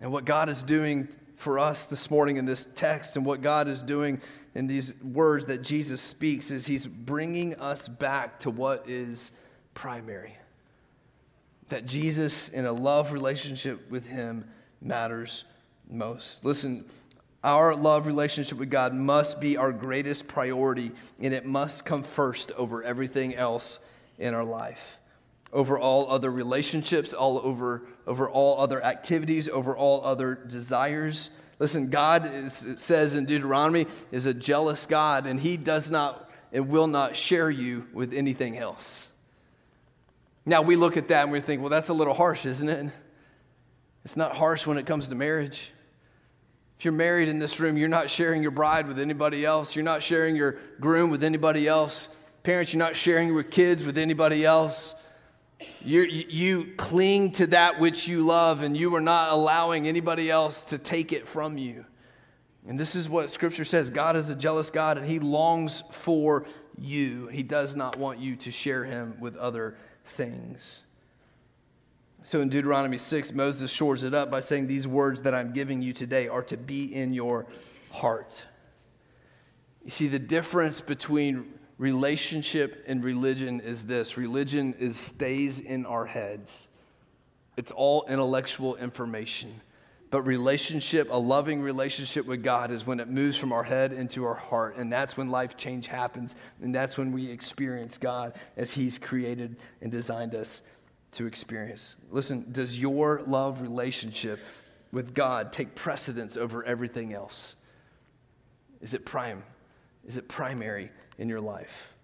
And 0.00 0.12
what 0.12 0.24
God 0.24 0.48
is 0.48 0.62
doing 0.62 1.08
for 1.34 1.58
us 1.58 1.86
this 1.86 2.08
morning 2.08 2.36
in 2.36 2.44
this 2.44 2.68
text, 2.76 3.16
and 3.16 3.26
what 3.26 3.42
God 3.42 3.66
is 3.66 3.82
doing 3.82 4.20
in 4.54 4.68
these 4.68 4.94
words 5.02 5.46
that 5.46 5.62
Jesus 5.62 6.00
speaks, 6.00 6.52
is 6.52 6.64
He's 6.64 6.86
bringing 6.86 7.56
us 7.56 7.88
back 7.88 8.38
to 8.38 8.50
what 8.50 8.88
is 8.88 9.32
primary. 9.74 10.36
That 11.70 11.86
Jesus, 11.86 12.50
in 12.50 12.66
a 12.66 12.72
love 12.72 13.10
relationship 13.10 13.90
with 13.90 14.06
Him, 14.06 14.48
matters 14.80 15.44
most. 15.90 16.44
Listen, 16.44 16.84
our 17.46 17.76
love 17.76 18.06
relationship 18.06 18.58
with 18.58 18.70
God 18.70 18.92
must 18.92 19.40
be 19.40 19.56
our 19.56 19.72
greatest 19.72 20.26
priority, 20.26 20.90
and 21.20 21.32
it 21.32 21.46
must 21.46 21.86
come 21.86 22.02
first 22.02 22.50
over 22.52 22.82
everything 22.82 23.36
else 23.36 23.78
in 24.18 24.34
our 24.34 24.44
life. 24.44 24.98
Over 25.52 25.78
all 25.78 26.10
other 26.10 26.30
relationships, 26.30 27.12
all 27.14 27.38
over, 27.38 27.82
over 28.04 28.28
all 28.28 28.60
other 28.60 28.84
activities, 28.84 29.48
over 29.48 29.76
all 29.76 30.04
other 30.04 30.34
desires. 30.34 31.30
Listen, 31.60 31.88
God, 31.88 32.28
is, 32.34 32.66
it 32.66 32.80
says 32.80 33.14
in 33.14 33.26
Deuteronomy, 33.26 33.86
is 34.10 34.26
a 34.26 34.34
jealous 34.34 34.84
God, 34.84 35.26
and 35.26 35.38
He 35.38 35.56
does 35.56 35.88
not 35.88 36.28
and 36.52 36.68
will 36.68 36.88
not 36.88 37.14
share 37.14 37.48
you 37.48 37.86
with 37.92 38.12
anything 38.12 38.58
else. 38.58 39.10
Now, 40.44 40.62
we 40.62 40.74
look 40.74 40.96
at 40.96 41.08
that 41.08 41.22
and 41.22 41.32
we 41.32 41.40
think, 41.40 41.60
well, 41.60 41.70
that's 41.70 41.90
a 41.90 41.94
little 41.94 42.14
harsh, 42.14 42.44
isn't 42.44 42.68
it? 42.68 42.90
It's 44.04 44.16
not 44.16 44.36
harsh 44.36 44.66
when 44.66 44.78
it 44.78 44.86
comes 44.86 45.08
to 45.08 45.14
marriage. 45.14 45.72
If 46.78 46.84
you're 46.84 46.92
married 46.92 47.28
in 47.28 47.38
this 47.38 47.58
room, 47.58 47.76
you're 47.76 47.88
not 47.88 48.10
sharing 48.10 48.42
your 48.42 48.50
bride 48.50 48.86
with 48.86 48.98
anybody 48.98 49.44
else. 49.44 49.74
You're 49.74 49.84
not 49.84 50.02
sharing 50.02 50.36
your 50.36 50.58
groom 50.78 51.10
with 51.10 51.24
anybody 51.24 51.66
else. 51.66 52.10
Parents, 52.42 52.72
you're 52.72 52.78
not 52.78 52.94
sharing 52.94 53.28
your 53.28 53.42
kids 53.42 53.82
with 53.82 53.96
anybody 53.96 54.44
else. 54.44 54.94
you 55.80 56.02
you 56.02 56.74
cling 56.76 57.32
to 57.32 57.46
that 57.48 57.80
which 57.80 58.06
you 58.06 58.26
love, 58.26 58.62
and 58.62 58.76
you 58.76 58.94
are 58.94 59.00
not 59.00 59.32
allowing 59.32 59.88
anybody 59.88 60.30
else 60.30 60.64
to 60.64 60.78
take 60.78 61.12
it 61.12 61.26
from 61.26 61.56
you. 61.56 61.86
And 62.68 62.78
this 62.78 62.94
is 62.94 63.08
what 63.08 63.30
Scripture 63.30 63.64
says 63.64 63.90
God 63.90 64.16
is 64.16 64.28
a 64.28 64.36
jealous 64.36 64.70
God, 64.70 64.98
and 64.98 65.06
He 65.06 65.18
longs 65.18 65.82
for 65.92 66.46
you. 66.78 67.28
He 67.28 67.42
does 67.42 67.74
not 67.74 67.96
want 67.98 68.18
you 68.18 68.36
to 68.36 68.50
share 68.50 68.84
Him 68.84 69.16
with 69.18 69.34
other 69.36 69.76
things. 70.04 70.82
So 72.26 72.40
in 72.40 72.48
Deuteronomy 72.48 72.98
6, 72.98 73.34
Moses 73.34 73.70
shores 73.70 74.02
it 74.02 74.12
up 74.12 74.32
by 74.32 74.40
saying, 74.40 74.66
These 74.66 74.88
words 74.88 75.22
that 75.22 75.32
I'm 75.32 75.52
giving 75.52 75.80
you 75.80 75.92
today 75.92 76.26
are 76.26 76.42
to 76.42 76.56
be 76.56 76.92
in 76.92 77.14
your 77.14 77.46
heart. 77.92 78.42
You 79.84 79.92
see, 79.92 80.08
the 80.08 80.18
difference 80.18 80.80
between 80.80 81.54
relationship 81.78 82.82
and 82.88 83.04
religion 83.04 83.60
is 83.60 83.84
this 83.84 84.16
religion 84.16 84.74
is, 84.76 84.96
stays 84.96 85.60
in 85.60 85.86
our 85.86 86.04
heads, 86.04 86.66
it's 87.56 87.70
all 87.70 88.04
intellectual 88.08 88.74
information. 88.74 89.60
But 90.10 90.22
relationship, 90.22 91.08
a 91.10 91.18
loving 91.18 91.62
relationship 91.62 92.26
with 92.26 92.42
God, 92.42 92.72
is 92.72 92.84
when 92.84 92.98
it 92.98 93.08
moves 93.08 93.36
from 93.36 93.52
our 93.52 93.62
head 93.62 93.92
into 93.92 94.24
our 94.24 94.34
heart. 94.34 94.76
And 94.76 94.92
that's 94.92 95.16
when 95.16 95.30
life 95.30 95.56
change 95.56 95.86
happens. 95.88 96.34
And 96.60 96.74
that's 96.74 96.96
when 96.96 97.12
we 97.12 97.30
experience 97.30 97.98
God 97.98 98.34
as 98.56 98.72
He's 98.72 98.98
created 98.98 99.56
and 99.80 99.92
designed 99.92 100.34
us 100.34 100.62
to 101.16 101.26
experience. 101.26 101.96
Listen, 102.10 102.46
does 102.52 102.78
your 102.78 103.22
love 103.26 103.62
relationship 103.62 104.38
with 104.92 105.14
God 105.14 105.52
take 105.52 105.74
precedence 105.74 106.36
over 106.36 106.62
everything 106.64 107.12
else? 107.12 107.56
Is 108.80 108.94
it 108.94 109.04
prime? 109.06 109.42
Is 110.06 110.16
it 110.16 110.28
primary 110.28 110.90
in 111.18 111.28
your 111.28 111.40
life? 111.40 111.94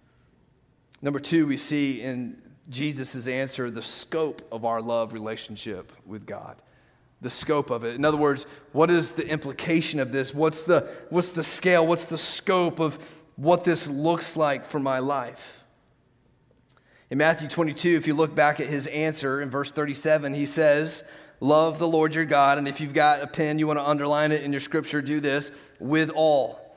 Number 1.02 1.20
two, 1.20 1.46
we 1.46 1.56
see 1.56 2.00
in 2.00 2.40
Jesus' 2.70 3.26
answer 3.26 3.70
the 3.70 3.82
scope 3.82 4.46
of 4.50 4.64
our 4.64 4.80
love 4.80 5.12
relationship 5.12 5.92
with 6.06 6.26
God. 6.26 6.56
The 7.20 7.30
scope 7.30 7.70
of 7.70 7.84
it. 7.84 7.94
In 7.94 8.04
other 8.04 8.16
words, 8.16 8.46
what 8.72 8.90
is 8.90 9.12
the 9.12 9.26
implication 9.26 10.00
of 10.00 10.10
this? 10.10 10.32
What's 10.32 10.64
the, 10.64 10.90
what's 11.10 11.30
the 11.30 11.44
scale? 11.44 11.86
What's 11.86 12.06
the 12.06 12.18
scope 12.18 12.80
of 12.80 12.98
what 13.36 13.64
this 13.64 13.88
looks 13.88 14.36
like 14.36 14.64
for 14.64 14.78
my 14.78 15.00
life? 15.00 15.61
In 17.12 17.18
Matthew 17.18 17.46
22, 17.46 17.90
if 17.90 18.06
you 18.06 18.14
look 18.14 18.34
back 18.34 18.58
at 18.58 18.68
his 18.68 18.86
answer 18.86 19.42
in 19.42 19.50
verse 19.50 19.70
37, 19.70 20.32
he 20.32 20.46
says, 20.46 21.04
Love 21.40 21.78
the 21.78 21.86
Lord 21.86 22.14
your 22.14 22.24
God. 22.24 22.56
And 22.56 22.66
if 22.66 22.80
you've 22.80 22.94
got 22.94 23.20
a 23.20 23.26
pen, 23.26 23.58
you 23.58 23.66
want 23.66 23.78
to 23.78 23.86
underline 23.86 24.32
it 24.32 24.42
in 24.42 24.50
your 24.50 24.62
scripture, 24.62 25.02
do 25.02 25.20
this 25.20 25.50
with 25.78 26.08
all. 26.08 26.74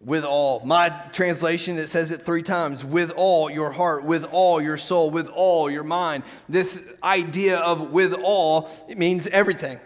With 0.00 0.24
all. 0.24 0.64
My 0.64 0.88
translation, 1.12 1.76
it 1.76 1.90
says 1.90 2.12
it 2.12 2.22
three 2.22 2.42
times 2.42 2.82
with 2.82 3.10
all 3.10 3.50
your 3.50 3.72
heart, 3.72 4.04
with 4.04 4.24
all 4.24 4.58
your 4.58 4.78
soul, 4.78 5.10
with 5.10 5.28
all 5.28 5.70
your 5.70 5.84
mind. 5.84 6.24
This 6.48 6.80
idea 7.02 7.58
of 7.58 7.90
with 7.90 8.14
all, 8.14 8.70
it 8.88 8.96
means 8.96 9.26
everything. 9.26 9.78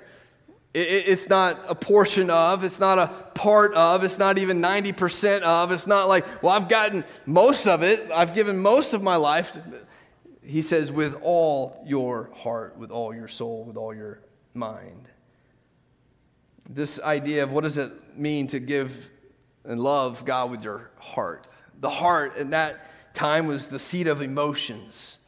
It's 0.72 1.28
not 1.28 1.64
a 1.68 1.74
portion 1.74 2.30
of, 2.30 2.62
it's 2.62 2.78
not 2.78 2.98
a 2.98 3.09
part 3.35 3.74
of, 3.74 4.04
it's 4.04 4.18
not 4.18 4.38
even 4.38 4.61
90% 4.62 5.42
of. 5.42 5.72
It's 5.72 5.87
not 5.87 6.09
like, 6.09 6.42
well, 6.44 6.52
I've 6.52 6.68
gotten 6.68 7.04
most 7.26 7.66
of 7.66 7.83
it, 7.83 8.09
I've 8.12 8.35
given 8.35 8.56
most 8.56 8.94
of 8.94 9.02
my 9.02 9.16
life. 9.16 9.59
He 10.44 10.62
says, 10.62 10.92
with 10.92 11.18
all 11.22 11.83
your 11.87 12.30
heart, 12.37 12.76
with 12.78 12.92
all 12.92 13.12
your 13.12 13.26
soul, 13.26 13.64
with 13.64 13.76
all 13.76 13.92
your 13.92 14.20
mind. 14.54 15.09
This 16.68 17.00
idea 17.00 17.42
of 17.42 17.50
what 17.52 17.64
does 17.64 17.76
it 17.76 18.16
mean 18.16 18.46
to 18.48 18.61
give 18.61 19.11
and 19.64 19.80
love 19.80 20.24
God 20.24 20.52
with 20.52 20.62
your 20.62 20.92
heart? 20.98 21.48
The 21.80 21.90
heart 21.90 22.37
in 22.37 22.50
that 22.50 23.14
time 23.14 23.48
was 23.48 23.66
the 23.66 23.80
seat 23.80 24.06
of 24.06 24.22
emotions, 24.22 25.18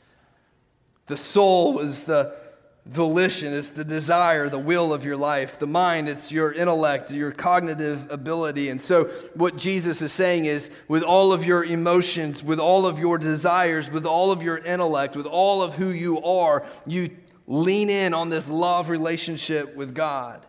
the 1.09 1.17
soul 1.17 1.73
was 1.73 2.05
the 2.05 2.37
volition, 2.87 3.55
it's 3.55 3.71
the 3.71 3.85
desire, 3.85 4.49
the 4.49 4.59
will 4.59 4.93
of 4.93 5.05
your 5.05 5.17
life. 5.17 5.59
The 5.59 5.67
mind, 5.67 6.09
it's 6.09 6.33
your 6.33 6.53
intellect, 6.53 7.13
your 7.13 7.31
cognitive 7.31 8.11
ability. 8.11 8.71
And 8.71 8.81
so, 8.81 9.05
what 9.35 9.57
Jesus 9.57 10.03
is 10.03 10.13
saying 10.13 10.47
is 10.47 10.69
with 10.89 11.03
all 11.03 11.33
of 11.33 11.45
your 11.45 11.65
emotions, 11.65 12.43
with 12.43 12.59
all 12.59 12.87
of 12.87 12.99
your 12.99 13.19
desires, 13.19 13.91
with 13.91 14.05
all 14.05 14.33
of 14.33 14.43
your 14.43 14.59
intellect, 14.59 15.15
with 15.15 15.27
all 15.27 15.63
of 15.63 15.75
who 15.75 15.91
you 15.91 16.23
are, 16.23 16.67
you 16.87 17.11
lean 17.47 17.89
in 17.89 18.15
on 18.15 18.31
this 18.31 18.49
love 18.49 18.89
relationship 18.89 19.77
with 19.77 19.95
God. 19.95 20.45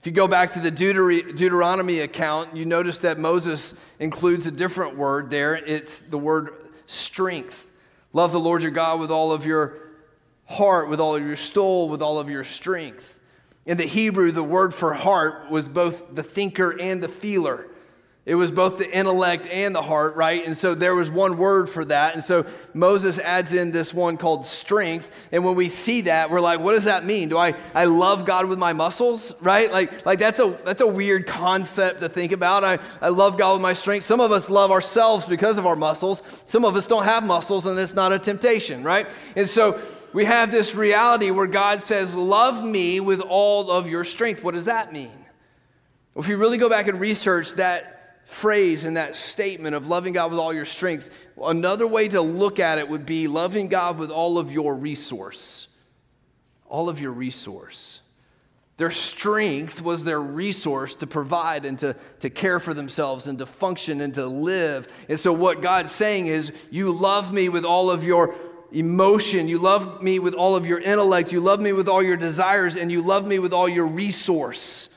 If 0.00 0.06
you 0.06 0.12
go 0.12 0.26
back 0.26 0.50
to 0.52 0.58
the 0.58 0.70
Deuteronomy 0.70 2.00
account, 2.00 2.56
you 2.56 2.66
notice 2.66 2.98
that 3.00 3.20
Moses 3.20 3.74
includes 4.00 4.46
a 4.48 4.50
different 4.50 4.96
word 4.96 5.30
there. 5.30 5.54
It's 5.54 6.02
the 6.02 6.18
word 6.18 6.70
strength. 6.86 7.70
Love 8.12 8.32
the 8.32 8.40
Lord 8.40 8.62
your 8.62 8.72
God 8.72 8.98
with 8.98 9.10
all 9.12 9.32
of 9.32 9.46
your 9.46 9.81
heart, 10.52 10.88
with 10.88 11.00
all 11.00 11.16
of 11.16 11.24
your 11.24 11.36
soul, 11.36 11.88
with 11.88 12.02
all 12.02 12.18
of 12.18 12.30
your 12.30 12.44
strength. 12.44 13.18
In 13.66 13.76
the 13.76 13.86
Hebrew, 13.86 14.30
the 14.30 14.42
word 14.42 14.74
for 14.74 14.92
heart 14.92 15.50
was 15.50 15.68
both 15.68 16.14
the 16.14 16.22
thinker 16.22 16.70
and 16.80 17.02
the 17.02 17.08
feeler. 17.08 17.68
It 18.24 18.36
was 18.36 18.52
both 18.52 18.78
the 18.78 18.88
intellect 18.88 19.48
and 19.50 19.74
the 19.74 19.82
heart, 19.82 20.14
right? 20.14 20.46
And 20.46 20.56
so 20.56 20.76
there 20.76 20.94
was 20.94 21.10
one 21.10 21.36
word 21.38 21.68
for 21.68 21.84
that. 21.86 22.14
And 22.14 22.22
so 22.22 22.46
Moses 22.72 23.18
adds 23.18 23.52
in 23.52 23.72
this 23.72 23.92
one 23.92 24.16
called 24.16 24.44
strength. 24.44 25.10
And 25.32 25.44
when 25.44 25.56
we 25.56 25.68
see 25.68 26.02
that, 26.02 26.30
we're 26.30 26.40
like, 26.40 26.60
what 26.60 26.74
does 26.74 26.84
that 26.84 27.04
mean? 27.04 27.28
Do 27.28 27.36
I, 27.36 27.54
I 27.74 27.86
love 27.86 28.24
God 28.24 28.46
with 28.46 28.60
my 28.60 28.72
muscles, 28.72 29.34
right? 29.40 29.72
Like, 29.72 30.06
like 30.06 30.20
that's, 30.20 30.38
a, 30.38 30.56
that's 30.64 30.80
a 30.80 30.86
weird 30.86 31.26
concept 31.26 31.98
to 32.00 32.08
think 32.08 32.30
about. 32.30 32.62
I, 32.62 32.78
I 33.00 33.08
love 33.08 33.36
God 33.36 33.54
with 33.54 33.62
my 33.62 33.72
strength. 33.72 34.06
Some 34.06 34.20
of 34.20 34.30
us 34.30 34.48
love 34.48 34.70
ourselves 34.70 35.24
because 35.24 35.58
of 35.58 35.66
our 35.66 35.76
muscles. 35.76 36.22
Some 36.44 36.64
of 36.64 36.76
us 36.76 36.86
don't 36.86 37.04
have 37.04 37.26
muscles, 37.26 37.66
and 37.66 37.76
it's 37.76 37.94
not 37.94 38.12
a 38.12 38.20
temptation, 38.20 38.84
right? 38.84 39.10
And 39.34 39.48
so 39.48 39.80
we 40.12 40.24
have 40.24 40.50
this 40.50 40.74
reality 40.74 41.30
where 41.30 41.46
God 41.46 41.82
says, 41.82 42.14
Love 42.14 42.64
me 42.64 43.00
with 43.00 43.20
all 43.20 43.70
of 43.70 43.88
your 43.88 44.04
strength. 44.04 44.44
What 44.44 44.54
does 44.54 44.66
that 44.66 44.92
mean? 44.92 45.10
Well, 46.14 46.24
if 46.24 46.28
you 46.28 46.36
really 46.36 46.58
go 46.58 46.68
back 46.68 46.88
and 46.88 47.00
research 47.00 47.52
that, 47.52 47.92
phrase 48.24 48.84
and 48.84 48.96
that 48.96 49.14
statement 49.14 49.74
of 49.74 49.88
loving 49.88 50.12
God 50.14 50.30
with 50.30 50.40
all 50.40 50.52
your 50.52 50.64
strength, 50.64 51.10
another 51.42 51.86
way 51.86 52.08
to 52.08 52.20
look 52.20 52.60
at 52.60 52.78
it 52.78 52.88
would 52.88 53.06
be 53.06 53.28
loving 53.28 53.68
God 53.68 53.98
with 53.98 54.10
all 54.10 54.38
of 54.38 54.52
your 54.52 54.74
resource. 54.74 55.68
All 56.66 56.88
of 56.88 57.00
your 57.00 57.12
resource. 57.12 58.00
Their 58.78 58.90
strength 58.90 59.82
was 59.82 60.02
their 60.02 60.20
resource 60.20 60.94
to 60.96 61.06
provide 61.06 61.66
and 61.66 61.78
to, 61.80 61.94
to 62.20 62.30
care 62.30 62.58
for 62.58 62.72
themselves 62.72 63.26
and 63.26 63.38
to 63.38 63.46
function 63.46 64.00
and 64.00 64.14
to 64.14 64.26
live. 64.26 64.88
And 65.08 65.20
so, 65.20 65.32
what 65.32 65.60
God's 65.60 65.92
saying 65.92 66.26
is, 66.28 66.50
You 66.70 66.90
love 66.90 67.32
me 67.32 67.50
with 67.50 67.64
all 67.64 67.90
of 67.90 68.02
your 68.02 68.34
emotion. 68.72 69.48
You 69.48 69.58
love 69.58 70.02
me 70.02 70.18
with 70.18 70.34
all 70.34 70.56
of 70.56 70.66
your 70.66 70.80
intellect. 70.80 71.32
You 71.32 71.40
love 71.40 71.60
me 71.60 71.72
with 71.72 71.88
all 71.88 72.02
your 72.02 72.16
desires. 72.16 72.76
And 72.76 72.90
you 72.90 73.02
love 73.02 73.26
me 73.26 73.38
with 73.38 73.52
all 73.52 73.68
your 73.68 73.86
resource. 73.86 74.88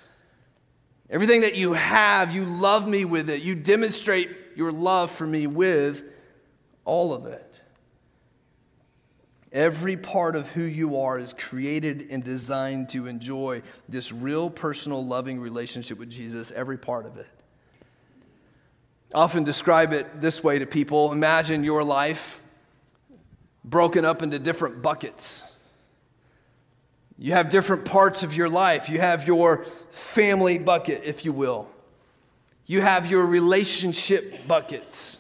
Everything 1.10 1.42
that 1.42 1.56
you 1.56 1.74
have, 1.74 2.34
you 2.34 2.46
love 2.46 2.88
me 2.88 3.06
with 3.06 3.30
it. 3.30 3.42
You 3.42 3.56
demonstrate 3.56 4.30
your 4.56 4.72
love 4.72 5.12
for 5.12 5.28
me 5.28 5.48
with 5.48 6.04
all 6.84 7.14
of 7.14 7.26
it. 7.26 7.62
Every 9.52 9.96
part 9.96 10.36
of 10.36 10.50
who 10.50 10.64
you 10.64 11.00
are 11.00 11.18
is 11.18 11.34
created 11.34 12.08
and 12.12 12.24
designed 12.24 12.90
to 12.90 13.08
enjoy 13.08 13.62
this 13.88 14.12
real, 14.12 14.50
personal, 14.50 15.06
loving 15.06 15.40
relationship 15.40 15.98
with 15.98 16.10
Jesus, 16.10 16.52
every 16.52 16.78
part 16.78 17.06
of 17.06 17.18
it. 17.18 17.28
I 19.14 19.20
often 19.20 19.46
describe 19.46 19.94
it 19.94 20.20
this 20.20 20.44
way 20.44 20.60
to 20.60 20.66
people 20.66 21.14
Imagine 21.14 21.64
your 21.64 21.84
life 21.84 22.44
broken 23.65 24.06
up 24.06 24.21
into 24.21 24.39
different 24.39 24.82
buckets. 24.82 25.43
You 27.17 27.34
have 27.34 27.49
different 27.49 27.86
parts 27.86 28.23
of 28.23 28.36
your 28.36 28.49
life. 28.49 28.89
You 28.89 28.99
have 28.99 29.28
your 29.28 29.65
family 29.91 30.58
bucket, 30.58 31.01
if 31.04 31.25
you 31.25 31.34
will. 31.34 31.67
You 32.65 32.82
have 32.82 33.10
your 33.10 33.25
relationship 33.25 34.47
buckets. 34.47 35.17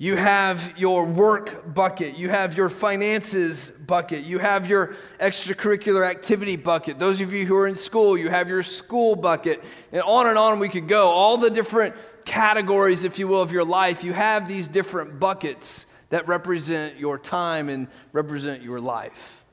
You 0.00 0.16
have 0.16 0.78
your 0.78 1.04
work 1.04 1.74
bucket. 1.74 2.16
You 2.16 2.28
have 2.28 2.56
your 2.56 2.68
finances 2.68 3.70
bucket. 3.70 4.24
You 4.24 4.38
have 4.38 4.68
your 4.68 4.94
extracurricular 5.20 6.08
activity 6.08 6.56
bucket. 6.56 6.98
Those 6.98 7.20
of 7.20 7.32
you 7.32 7.44
who 7.44 7.56
are 7.56 7.66
in 7.66 7.76
school, 7.76 8.16
you 8.16 8.28
have 8.28 8.48
your 8.48 8.62
school 8.62 9.16
bucket. 9.16 9.62
And 9.92 10.02
on 10.02 10.28
and 10.28 10.38
on 10.38 10.58
we 10.58 10.68
could 10.68 10.88
go. 10.88 11.08
All 11.08 11.36
the 11.36 11.50
different 11.50 11.94
categories, 12.24 13.04
if 13.04 13.18
you 13.18 13.28
will, 13.28 13.42
of 13.42 13.52
your 13.52 13.64
life, 13.64 14.04
you 14.04 14.12
have 14.12 14.48
these 14.48 14.68
different 14.68 15.18
buckets 15.18 15.86
that 16.10 16.28
represent 16.28 16.98
your 16.98 17.18
time 17.18 17.68
and 17.68 17.88
represent 18.12 18.62
your 18.62 18.80
life. 18.80 19.44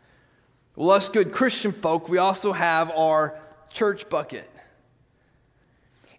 Well, 0.75 0.91
us 0.91 1.09
good 1.09 1.31
Christian 1.31 1.71
folk, 1.71 2.09
we 2.09 2.17
also 2.17 2.51
have 2.51 2.91
our 2.91 3.39
church 3.71 4.09
bucket. 4.09 4.49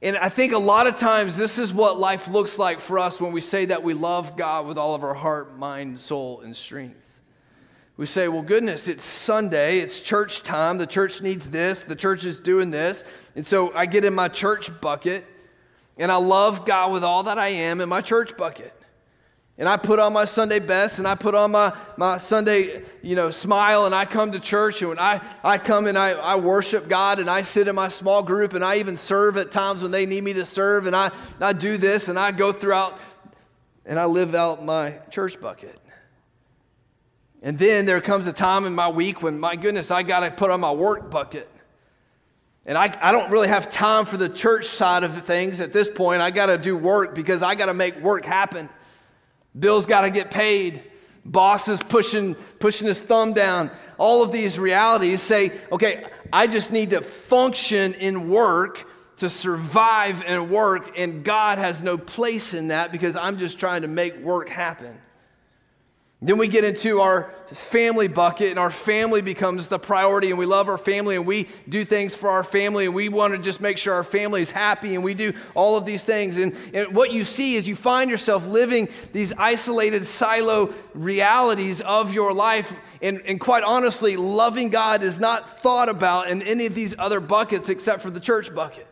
And 0.03 0.17
I 0.17 0.29
think 0.29 0.53
a 0.53 0.59
lot 0.59 0.87
of 0.87 0.97
times 0.97 1.37
this 1.37 1.59
is 1.59 1.73
what 1.73 1.99
life 1.99 2.29
looks 2.29 2.59
like 2.59 2.81
for 2.81 2.99
us 2.99 3.21
when 3.21 3.33
we 3.33 3.41
say 3.41 3.65
that 3.67 3.83
we 3.83 3.95
love 3.95 4.37
God 4.37 4.67
with 4.67 4.77
all 4.77 4.95
of 4.95 5.03
our 5.03 5.15
heart, 5.15 5.57
mind, 5.57 5.99
soul, 5.99 6.43
and 6.43 6.55
strength. 6.55 7.03
We 7.97 8.05
say, 8.05 8.29
well, 8.29 8.43
goodness, 8.43 8.89
it's 8.89 9.05
Sunday, 9.05 9.79
it's 9.79 10.01
church 10.01 10.43
time, 10.43 10.77
the 10.77 10.87
church 10.87 11.23
needs 11.23 11.49
this, 11.49 11.83
the 11.83 11.97
church 11.97 12.27
is 12.27 12.39
doing 12.39 12.71
this. 12.71 13.05
And 13.35 13.47
so 13.47 13.73
I 13.75 13.87
get 13.87 14.05
in 14.05 14.15
my 14.15 14.29
church 14.29 14.81
bucket, 14.83 15.25
and 15.97 16.13
I 16.13 16.17
love 16.17 16.67
God 16.67 16.93
with 16.93 17.03
all 17.03 17.23
that 17.23 17.39
I 17.39 17.49
am 17.49 17.81
in 17.81 17.89
my 17.89 18.03
church 18.03 18.37
bucket. 18.37 18.75
And 19.59 19.69
I 19.69 19.79
put 19.79 19.99
on 19.99 20.13
my 20.13 20.27
Sunday 20.27 20.59
best 20.59 20.99
and 20.99 21.09
I 21.09 21.15
put 21.15 21.35
on 21.35 21.51
my, 21.51 21.75
my 21.97 22.19
Sunday, 22.19 22.83
you 23.03 23.17
know, 23.17 23.31
smile 23.31 23.87
and 23.87 23.95
I 23.95 24.05
come 24.05 24.33
to 24.33 24.41
church 24.41 24.83
and 24.83 24.91
when 24.91 24.99
I, 24.99 25.23
I 25.43 25.57
come 25.57 25.87
and 25.87 25.97
I, 25.97 26.11
I 26.11 26.37
worship 26.37 26.89
God 26.89 27.19
and 27.21 27.31
I 27.31 27.41
sit 27.41 27.67
in 27.67 27.75
my 27.75 27.89
small 27.89 28.23
group 28.23 28.53
and 28.53 28.63
I 28.63 28.77
even 28.77 28.99
serve 28.99 29.39
at 29.39 29.51
times 29.51 29.81
when 29.81 29.93
they 29.93 30.05
need 30.05 30.23
me 30.23 30.35
to 30.35 30.45
serve 30.45 30.87
and 30.87 30.95
I, 30.95 31.11
I 31.41 31.55
do 31.55 31.79
this 31.79 32.09
and 32.09 32.19
I 32.19 32.33
go 32.33 32.53
throughout 32.53 32.99
and 33.87 33.99
I 33.99 34.05
live 34.05 34.35
out 34.35 34.63
my 34.63 34.99
church 35.11 35.41
bucket. 35.41 35.81
And 37.41 37.59
then 37.59 37.87
there 37.87 38.01
comes 38.03 38.27
a 38.27 38.33
time 38.33 38.67
in 38.67 38.75
my 38.75 38.91
week 38.91 39.23
when, 39.23 39.39
my 39.39 39.57
goodness, 39.57 39.91
I 39.91 40.03
got 40.03 40.21
to 40.21 40.31
put 40.33 40.51
on 40.51 40.61
my 40.61 40.73
work 40.73 41.11
bucket. 41.11 41.49
And 42.67 42.77
I, 42.77 42.93
I 43.01 43.13
don't 43.13 43.31
really 43.31 43.49
have 43.49 43.71
time 43.71 44.05
for 44.05 44.17
the 44.17 44.29
church 44.29 44.67
side 44.67 45.05
of 45.05 45.23
things 45.23 45.61
at 45.61 45.73
this 45.73 45.89
point. 45.89 46.21
I 46.21 46.31
got 46.31 46.47
to 46.47 46.59
do 46.59 46.77
work 46.77 47.15
because 47.15 47.43
I 47.43 47.55
got 47.55 47.67
to 47.67 47.75
make 47.75 47.99
work 48.01 48.25
happen. 48.25 48.69
Bills 49.59 49.87
got 49.87 50.03
to 50.03 50.11
get 50.11 50.31
paid. 50.31 50.83
Boss 51.25 51.67
is 51.69 51.83
pushing, 51.83 52.35
pushing 52.61 52.87
his 52.87 53.01
thumb 53.01 53.33
down. 53.33 53.71
All 53.99 54.23
of 54.23 54.31
these 54.31 54.59
realities 54.59 55.21
say, 55.21 55.53
okay, 55.73 56.05
I 56.33 56.47
just 56.47 56.71
need 56.71 56.91
to 56.91 57.01
function 57.01 57.95
in 57.95 58.29
work 58.29 58.89
to 59.19 59.31
survive 59.31 60.23
and 60.27 60.51
work, 60.51 60.99
and 60.99 61.25
God 61.25 61.59
has 61.59 61.83
no 61.83 61.97
place 61.97 62.53
in 62.55 62.69
that 62.69 62.93
because 62.93 63.17
I'm 63.17 63.39
just 63.39 63.59
trying 63.59 63.83
to 63.83 63.89
make 63.89 64.19
work 64.19 64.49
happen. 64.49 65.01
Then 66.23 66.39
we 66.39 66.49
get 66.49 66.65
into 66.65 67.03
our 67.03 67.31
family 67.53 68.09
bucket, 68.09 68.49
and 68.49 68.59
our 68.59 68.71
family 68.71 69.21
becomes 69.21 69.69
the 69.69 69.79
priority, 69.79 70.31
and 70.31 70.39
we 70.39 70.47
love 70.47 70.69
our 70.69 70.79
family, 70.79 71.15
and 71.15 71.27
we 71.27 71.47
do 71.69 71.85
things 71.85 72.15
for 72.15 72.31
our 72.31 72.43
family, 72.43 72.87
and 72.87 72.95
we 72.95 73.11
want 73.11 73.35
to 73.35 73.39
just 73.39 73.61
make 73.61 73.77
sure 73.77 73.93
our 73.93 74.03
family 74.03 74.41
is 74.41 74.51
happy, 74.51 74.95
and 74.95 75.05
we 75.05 75.13
do 75.13 75.35
all 75.55 75.77
of 75.77 75.85
these 75.85 76.03
things. 76.03 76.39
And, 76.39 76.57
and 76.73 76.95
what 76.97 77.13
you 77.13 77.23
see 77.23 77.57
is 77.57 77.69
you 77.69 77.77
find 77.77 78.11
yourself 78.11 78.47
living 78.47 78.89
these 79.13 79.35
isolated 79.35 80.07
silo 80.07 80.73
realities 80.95 81.83
of 81.83 82.15
your 82.15 82.33
life, 82.33 82.75
and, 83.03 83.21
and 83.27 83.39
quite 83.39 83.63
honestly, 83.63 84.17
loving 84.17 84.71
God 84.71 85.03
is 85.03 85.21
not 85.21 85.61
thought 85.61 85.91
about 85.91 86.31
in 86.31 86.41
any 86.41 86.65
of 86.65 86.75
these 86.75 86.95
other 86.99 87.21
buckets 87.21 87.69
except 87.69 88.01
for 88.01 88.11
the 88.11 88.21
church 88.21 88.55
bucket. 88.55 88.89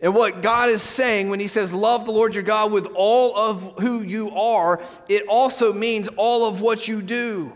And 0.00 0.14
what 0.14 0.42
God 0.42 0.68
is 0.68 0.82
saying 0.82 1.30
when 1.30 1.40
He 1.40 1.48
says, 1.48 1.72
Love 1.72 2.04
the 2.04 2.12
Lord 2.12 2.34
your 2.34 2.44
God 2.44 2.72
with 2.72 2.86
all 2.94 3.36
of 3.36 3.80
who 3.80 4.02
you 4.02 4.30
are, 4.30 4.82
it 5.08 5.26
also 5.26 5.72
means 5.72 6.08
all 6.16 6.46
of 6.46 6.60
what 6.60 6.86
you 6.86 7.02
do. 7.02 7.52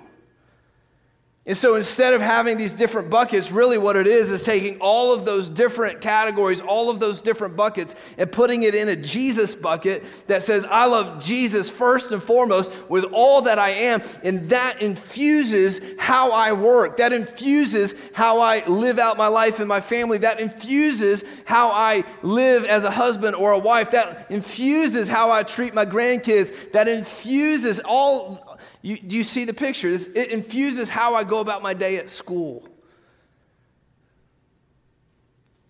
And 1.51 1.59
so 1.59 1.75
instead 1.75 2.15
of 2.15 2.21
having 2.21 2.59
these 2.59 2.75
different 2.75 3.11
buckets, 3.11 3.51
really 3.51 3.77
what 3.77 3.97
it 3.97 4.07
is 4.07 4.31
is 4.31 4.45
taking 4.45 4.79
all 4.79 5.13
of 5.13 5.25
those 5.25 5.49
different 5.49 6.01
categories, 6.01 6.61
all 6.61 6.91
of 6.91 7.01
those 7.01 7.21
different 7.21 7.57
buckets, 7.57 7.97
and 8.19 8.31
putting 8.31 8.63
it 8.63 8.77
in 8.77 8.89
a 8.89 8.95
Jesus 8.95 9.57
bucket 9.57 10.05
that 10.29 10.45
says, 10.45 10.65
I 10.65 10.87
love 10.87 11.21
Jesus 11.21 11.69
first 11.69 12.13
and 12.13 12.23
foremost 12.23 12.71
with 12.89 13.03
all 13.07 13.43
that 13.43 13.59
I 13.59 13.71
am. 13.71 14.01
And 14.23 14.49
that 14.51 14.81
infuses 14.81 15.81
how 15.99 16.31
I 16.31 16.53
work. 16.53 16.99
That 16.99 17.13
infuses 17.13 17.97
how 18.13 18.39
I 18.39 18.65
live 18.67 19.01
out 19.01 19.17
my 19.17 19.27
life 19.27 19.59
and 19.59 19.67
my 19.67 19.81
family. 19.81 20.19
That 20.19 20.39
infuses 20.39 21.25
how 21.47 21.71
I 21.71 22.05
live 22.23 22.65
as 22.65 22.85
a 22.85 22.93
husband 22.93 23.35
or 23.35 23.51
a 23.51 23.59
wife. 23.59 23.91
That 23.91 24.31
infuses 24.31 25.09
how 25.09 25.33
I 25.33 25.43
treat 25.43 25.75
my 25.75 25.85
grandkids. 25.85 26.71
That 26.71 26.87
infuses 26.87 27.81
all 27.81 28.50
you, 28.83 28.99
do 28.99 29.16
you 29.16 29.25
see 29.25 29.45
the 29.45 29.55
picture? 29.55 29.88
it 29.88 30.31
infuses 30.31 30.88
how 30.88 31.14
I 31.14 31.25
go 31.25 31.40
about 31.40 31.62
my 31.62 31.75
day 31.75 31.99
at 31.99 32.09
school. 32.09 32.66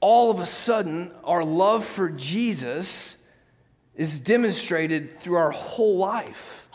All 0.00 0.30
of 0.30 0.40
a 0.40 0.46
sudden, 0.46 1.12
our 1.24 1.44
love 1.44 1.84
for 1.84 2.08
Jesus 2.08 3.16
is 3.94 4.18
demonstrated 4.20 5.18
through 5.20 5.36
our 5.36 5.50
whole 5.50 5.98
life. 5.98 6.68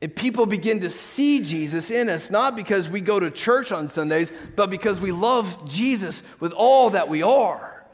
And 0.00 0.14
people 0.14 0.44
begin 0.44 0.80
to 0.80 0.90
see 0.90 1.40
Jesus 1.40 1.90
in 1.90 2.10
us, 2.10 2.30
not 2.30 2.54
because 2.54 2.88
we 2.88 3.00
go 3.00 3.18
to 3.18 3.30
church 3.30 3.72
on 3.72 3.88
Sundays, 3.88 4.30
but 4.54 4.68
because 4.68 5.00
we 5.00 5.12
love 5.12 5.66
Jesus 5.66 6.22
with 6.40 6.52
all 6.52 6.90
that 6.90 7.08
we 7.08 7.22
are. 7.22 7.86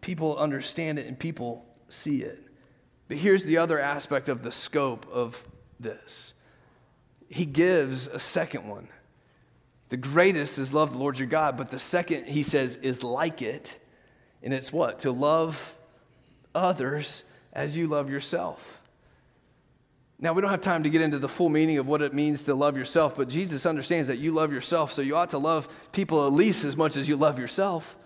People 0.00 0.38
understand 0.38 0.98
it 0.98 1.06
and 1.06 1.18
people 1.18 1.64
see 1.90 2.22
it. 2.22 2.49
But 3.10 3.18
here's 3.18 3.42
the 3.42 3.56
other 3.56 3.80
aspect 3.80 4.28
of 4.28 4.44
the 4.44 4.52
scope 4.52 5.04
of 5.12 5.42
this 5.80 6.32
He 7.28 7.44
gives 7.44 8.06
a 8.06 8.20
second 8.20 8.68
one. 8.68 8.86
The 9.88 9.96
greatest 9.96 10.58
is 10.58 10.72
love 10.72 10.92
the 10.92 10.98
Lord 10.98 11.18
your 11.18 11.26
God, 11.26 11.56
but 11.56 11.72
the 11.72 11.80
second, 11.80 12.28
he 12.28 12.44
says, 12.44 12.76
is 12.76 13.02
like 13.02 13.42
it. 13.42 13.76
And 14.44 14.54
it's 14.54 14.72
what? 14.72 15.00
To 15.00 15.10
love 15.10 15.74
others 16.54 17.24
as 17.52 17.76
you 17.76 17.88
love 17.88 18.08
yourself. 18.10 18.80
Now, 20.20 20.32
we 20.32 20.40
don't 20.40 20.52
have 20.52 20.60
time 20.60 20.84
to 20.84 20.90
get 20.90 21.02
into 21.02 21.18
the 21.18 21.28
full 21.28 21.48
meaning 21.48 21.78
of 21.78 21.88
what 21.88 22.02
it 22.02 22.14
means 22.14 22.44
to 22.44 22.54
love 22.54 22.76
yourself, 22.76 23.16
but 23.16 23.28
Jesus 23.28 23.66
understands 23.66 24.06
that 24.06 24.20
you 24.20 24.30
love 24.30 24.52
yourself, 24.52 24.92
so 24.92 25.02
you 25.02 25.16
ought 25.16 25.30
to 25.30 25.38
love 25.38 25.66
people 25.90 26.24
at 26.28 26.32
least 26.32 26.64
as 26.64 26.76
much 26.76 26.96
as 26.96 27.08
you 27.08 27.16
love 27.16 27.40
yourself. 27.40 27.96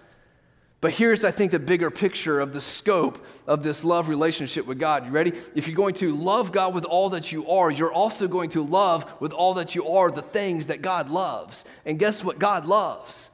But 0.80 0.92
here's, 0.92 1.24
I 1.24 1.30
think, 1.30 1.50
the 1.50 1.58
bigger 1.58 1.90
picture 1.90 2.40
of 2.40 2.52
the 2.52 2.60
scope 2.60 3.24
of 3.46 3.62
this 3.62 3.84
love 3.84 4.10
relationship 4.10 4.66
with 4.66 4.78
God. 4.78 5.06
You 5.06 5.12
ready? 5.12 5.32
If 5.54 5.66
you're 5.66 5.76
going 5.76 5.94
to 5.94 6.14
love 6.14 6.52
God 6.52 6.74
with 6.74 6.84
all 6.84 7.10
that 7.10 7.32
you 7.32 7.48
are, 7.48 7.70
you're 7.70 7.92
also 7.92 8.28
going 8.28 8.50
to 8.50 8.62
love 8.62 9.20
with 9.20 9.32
all 9.32 9.54
that 9.54 9.74
you 9.74 9.88
are 9.88 10.10
the 10.10 10.20
things 10.20 10.66
that 10.66 10.82
God 10.82 11.10
loves. 11.10 11.64
And 11.86 11.98
guess 11.98 12.22
what 12.22 12.38
God 12.38 12.66
loves? 12.66 13.30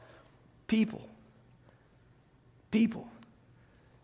People. 0.68 1.08
People. 2.70 3.08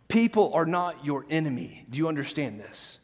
People 0.08 0.52
are 0.54 0.66
not 0.66 1.04
your 1.04 1.24
enemy. 1.30 1.84
Do 1.88 1.98
you 1.98 2.08
understand 2.08 2.58
this? 2.58 2.98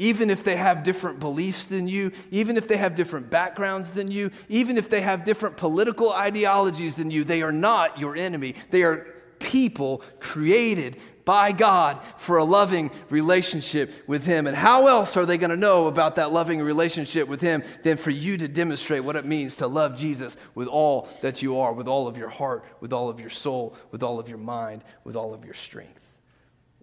Even 0.00 0.30
if 0.30 0.42
they 0.42 0.56
have 0.56 0.82
different 0.82 1.20
beliefs 1.20 1.66
than 1.66 1.86
you, 1.86 2.10
even 2.32 2.56
if 2.56 2.66
they 2.66 2.76
have 2.76 2.96
different 2.96 3.30
backgrounds 3.30 3.92
than 3.92 4.10
you, 4.10 4.32
even 4.48 4.76
if 4.76 4.90
they 4.90 5.00
have 5.00 5.24
different 5.24 5.56
political 5.56 6.12
ideologies 6.12 6.96
than 6.96 7.12
you, 7.12 7.22
they 7.22 7.42
are 7.42 7.52
not 7.52 7.98
your 8.00 8.16
enemy. 8.16 8.56
They 8.70 8.82
are 8.82 9.13
people 9.44 10.02
created 10.20 10.96
by 11.24 11.52
God 11.52 12.02
for 12.18 12.38
a 12.38 12.44
loving 12.44 12.90
relationship 13.10 13.92
with 14.06 14.24
Him. 14.24 14.46
And 14.46 14.56
how 14.56 14.86
else 14.88 15.16
are 15.16 15.26
they 15.26 15.38
going 15.38 15.50
to 15.50 15.56
know 15.56 15.86
about 15.86 16.16
that 16.16 16.32
loving 16.32 16.60
relationship 16.60 17.28
with 17.28 17.40
Him 17.40 17.62
than 17.82 17.96
for 17.96 18.10
you 18.10 18.36
to 18.38 18.48
demonstrate 18.48 19.04
what 19.04 19.16
it 19.16 19.24
means 19.24 19.56
to 19.56 19.66
love 19.66 19.96
Jesus 19.96 20.36
with 20.54 20.68
all 20.68 21.08
that 21.22 21.42
you 21.42 21.60
are, 21.60 21.72
with 21.72 21.88
all 21.88 22.06
of 22.06 22.18
your 22.18 22.28
heart, 22.28 22.64
with 22.80 22.92
all 22.92 23.08
of 23.08 23.20
your 23.20 23.30
soul, 23.30 23.76
with 23.90 24.02
all 24.02 24.18
of 24.18 24.28
your 24.28 24.38
mind, 24.38 24.84
with 25.04 25.16
all 25.16 25.32
of 25.32 25.44
your 25.44 25.54
strength? 25.54 26.00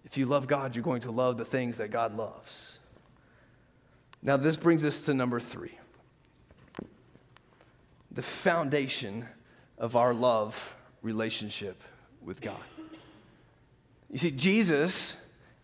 If 0.04 0.16
you 0.16 0.26
love 0.26 0.46
God, 0.46 0.74
you're 0.74 0.84
going 0.84 1.02
to 1.02 1.10
love 1.10 1.38
the 1.38 1.44
things 1.44 1.78
that 1.78 1.90
God 1.90 2.16
loves. 2.16 2.78
Now, 4.22 4.36
this 4.36 4.56
brings 4.56 4.84
us 4.84 5.04
to 5.06 5.14
number 5.14 5.40
three 5.40 5.78
the 8.10 8.22
foundation 8.22 9.26
of 9.78 9.96
our 9.96 10.12
love 10.12 10.74
relationship 11.00 11.82
with 12.24 12.40
God. 12.40 12.56
You 14.10 14.18
see, 14.18 14.30
Jesus 14.30 15.16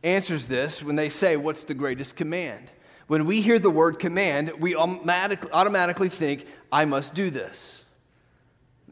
answers 0.03 0.47
this 0.47 0.83
when 0.83 0.97
they 0.97 1.09
say, 1.09 1.37
What's 1.37 1.65
the 1.65 1.75
greatest 1.75 2.17
command? 2.17 2.71
When 3.07 3.25
we 3.25 3.41
hear 3.41 3.59
the 3.59 3.71
word 3.71 3.99
command, 3.99 4.53
we 4.59 4.77
automatically 4.77 6.09
think, 6.09 6.47
I 6.71 6.85
must 6.85 7.15
do 7.15 7.31
this. 7.31 7.85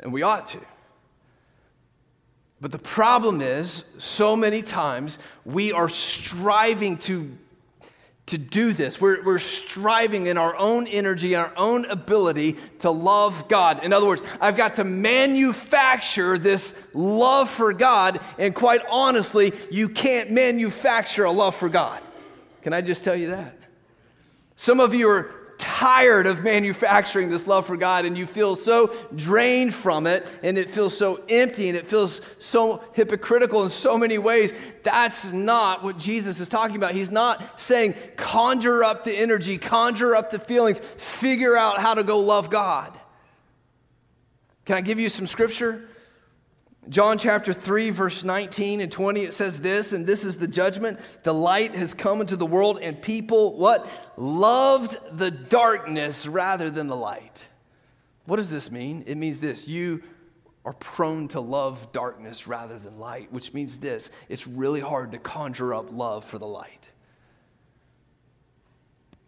And 0.00 0.12
we 0.12 0.22
ought 0.22 0.46
to. 0.46 0.60
But 2.60 2.70
the 2.72 2.78
problem 2.78 3.42
is, 3.42 3.84
so 3.98 4.34
many 4.34 4.62
times 4.62 5.18
we 5.44 5.72
are 5.72 5.90
striving 5.90 6.96
to 6.98 7.36
to 8.26 8.38
do 8.38 8.72
this. 8.72 9.00
We're, 9.00 9.22
we're 9.22 9.38
striving 9.38 10.26
in 10.26 10.36
our 10.36 10.56
own 10.56 10.88
energy, 10.88 11.36
our 11.36 11.52
own 11.56 11.86
ability 11.86 12.56
to 12.80 12.90
love 12.90 13.46
God. 13.48 13.84
In 13.84 13.92
other 13.92 14.06
words, 14.06 14.22
I've 14.40 14.56
got 14.56 14.74
to 14.74 14.84
manufacture 14.84 16.36
this 16.36 16.74
love 16.92 17.48
for 17.48 17.72
God, 17.72 18.20
and 18.38 18.54
quite 18.54 18.82
honestly, 18.90 19.52
you 19.70 19.88
can't 19.88 20.30
manufacture 20.30 21.24
a 21.24 21.30
love 21.30 21.54
for 21.54 21.68
God. 21.68 22.02
Can 22.62 22.72
I 22.72 22.80
just 22.80 23.04
tell 23.04 23.14
you 23.14 23.28
that? 23.28 23.56
Some 24.56 24.80
of 24.80 24.92
you 24.92 25.08
are 25.08 25.45
tired 25.58 26.26
of 26.26 26.42
manufacturing 26.42 27.28
this 27.30 27.46
love 27.46 27.66
for 27.66 27.76
God 27.76 28.04
and 28.04 28.16
you 28.16 28.26
feel 28.26 28.56
so 28.56 28.94
drained 29.14 29.74
from 29.74 30.06
it 30.06 30.28
and 30.42 30.58
it 30.58 30.70
feels 30.70 30.96
so 30.96 31.22
empty 31.28 31.68
and 31.68 31.76
it 31.76 31.86
feels 31.86 32.20
so 32.38 32.82
hypocritical 32.92 33.62
in 33.64 33.70
so 33.70 33.96
many 33.98 34.18
ways. 34.18 34.52
That's 34.82 35.32
not 35.32 35.82
what 35.82 35.98
Jesus 35.98 36.40
is 36.40 36.48
talking 36.48 36.76
about. 36.76 36.92
He's 36.92 37.10
not 37.10 37.60
saying 37.60 37.94
conjure 38.16 38.84
up 38.84 39.04
the 39.04 39.16
energy, 39.16 39.58
conjure 39.58 40.14
up 40.14 40.30
the 40.30 40.38
feelings, 40.38 40.80
figure 40.96 41.56
out 41.56 41.78
how 41.78 41.94
to 41.94 42.02
go 42.02 42.18
love 42.18 42.50
God. 42.50 42.98
Can 44.64 44.76
I 44.76 44.80
give 44.80 44.98
you 44.98 45.08
some 45.08 45.26
scripture? 45.26 45.88
John 46.88 47.18
chapter 47.18 47.52
3, 47.52 47.90
verse 47.90 48.22
19 48.22 48.80
and 48.80 48.92
20, 48.92 49.22
it 49.22 49.32
says 49.32 49.60
this, 49.60 49.92
and 49.92 50.06
this 50.06 50.24
is 50.24 50.36
the 50.36 50.46
judgment. 50.46 51.00
The 51.24 51.34
light 51.34 51.74
has 51.74 51.94
come 51.94 52.20
into 52.20 52.36
the 52.36 52.46
world, 52.46 52.78
and 52.80 53.00
people, 53.00 53.56
what? 53.56 53.88
Loved 54.16 54.96
the 55.18 55.30
darkness 55.30 56.26
rather 56.26 56.70
than 56.70 56.86
the 56.86 56.96
light. 56.96 57.44
What 58.26 58.36
does 58.36 58.50
this 58.50 58.70
mean? 58.70 59.04
It 59.06 59.16
means 59.16 59.40
this 59.40 59.66
you 59.66 60.02
are 60.64 60.72
prone 60.74 61.28
to 61.28 61.40
love 61.40 61.92
darkness 61.92 62.46
rather 62.46 62.78
than 62.78 62.98
light, 62.98 63.32
which 63.32 63.54
means 63.54 63.78
this 63.78 64.10
it's 64.28 64.46
really 64.46 64.80
hard 64.80 65.12
to 65.12 65.18
conjure 65.18 65.74
up 65.74 65.92
love 65.92 66.24
for 66.24 66.38
the 66.38 66.46
light. 66.46 66.90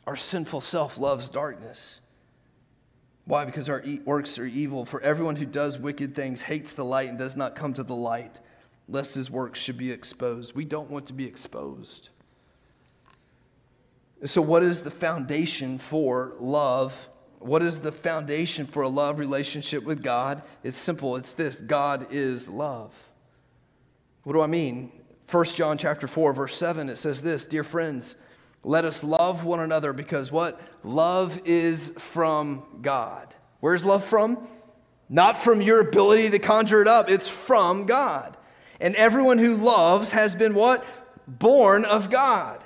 Our 0.07 0.17
sinful 0.17 0.63
self 0.63 0.99
loves 0.99 1.29
darkness. 1.29 2.01
Why? 3.29 3.45
Because 3.45 3.69
our 3.69 3.85
works 4.07 4.39
are 4.39 4.47
evil. 4.47 4.87
For 4.87 5.03
everyone 5.03 5.37
who 5.37 5.45
does 5.45 5.79
wicked 5.79 6.15
things 6.15 6.41
hates 6.41 6.73
the 6.73 6.85
light 6.85 7.11
and 7.11 7.19
does 7.19 7.37
not 7.37 7.55
come 7.55 7.75
to 7.75 7.83
the 7.83 7.95
light, 7.95 8.41
lest 8.89 9.15
his 9.15 9.31
works 9.31 9.61
should 9.61 9.77
be 9.77 9.93
exposed. 9.93 10.57
We 10.57 10.65
don't 10.65 10.91
want 10.91 11.05
to 11.09 11.13
be 11.13 11.27
exposed. 11.27 12.09
So, 14.25 14.41
what 14.41 14.63
is 14.63 14.83
the 14.83 14.91
foundation 14.91 15.79
for 15.79 16.37
love? 16.41 17.11
What 17.39 17.63
is 17.63 17.81
the 17.81 17.93
foundation 17.93 18.65
for 18.65 18.83
a 18.83 18.89
love 18.89 19.19
relationship 19.19 19.85
with 19.85 20.03
God? 20.03 20.41
It's 20.65 20.79
simple. 20.79 21.17
It's 21.17 21.35
this 21.35 21.61
God 21.61 22.07
is 22.11 22.49
love. 22.49 22.95
What 24.23 24.33
do 24.33 24.41
I 24.41 24.47
mean? 24.47 24.91
1 25.31 25.45
John 25.45 25.77
chapter 25.77 26.09
4, 26.09 26.33
verse 26.33 26.57
7, 26.57 26.89
it 26.89 26.97
says 26.97 27.21
this 27.21 27.45
Dear 27.45 27.63
friends, 27.63 28.17
let 28.65 28.85
us 28.85 29.03
love 29.05 29.45
one 29.45 29.61
another 29.61 29.93
because 29.93 30.33
what? 30.33 30.61
Love 30.83 31.41
is 31.45 31.93
from 31.99 32.63
God. 32.83 33.35
Where's 33.61 33.85
love 33.85 34.05
from? 34.05 34.47
Not 35.09 35.39
from 35.39 35.63
your 35.63 35.81
ability 35.81 36.31
to 36.31 36.39
conjure 36.39 36.83
it 36.83 36.89
up, 36.89 37.09
it's 37.09 37.29
from 37.29 37.87
God. 37.87 38.37
And 38.81 38.95
everyone 38.97 39.39
who 39.39 39.55
loves 39.55 40.13
has 40.13 40.35
been 40.35 40.55
what? 40.55 40.85
Born 41.27 41.85
of 41.85 42.11
God 42.11 42.63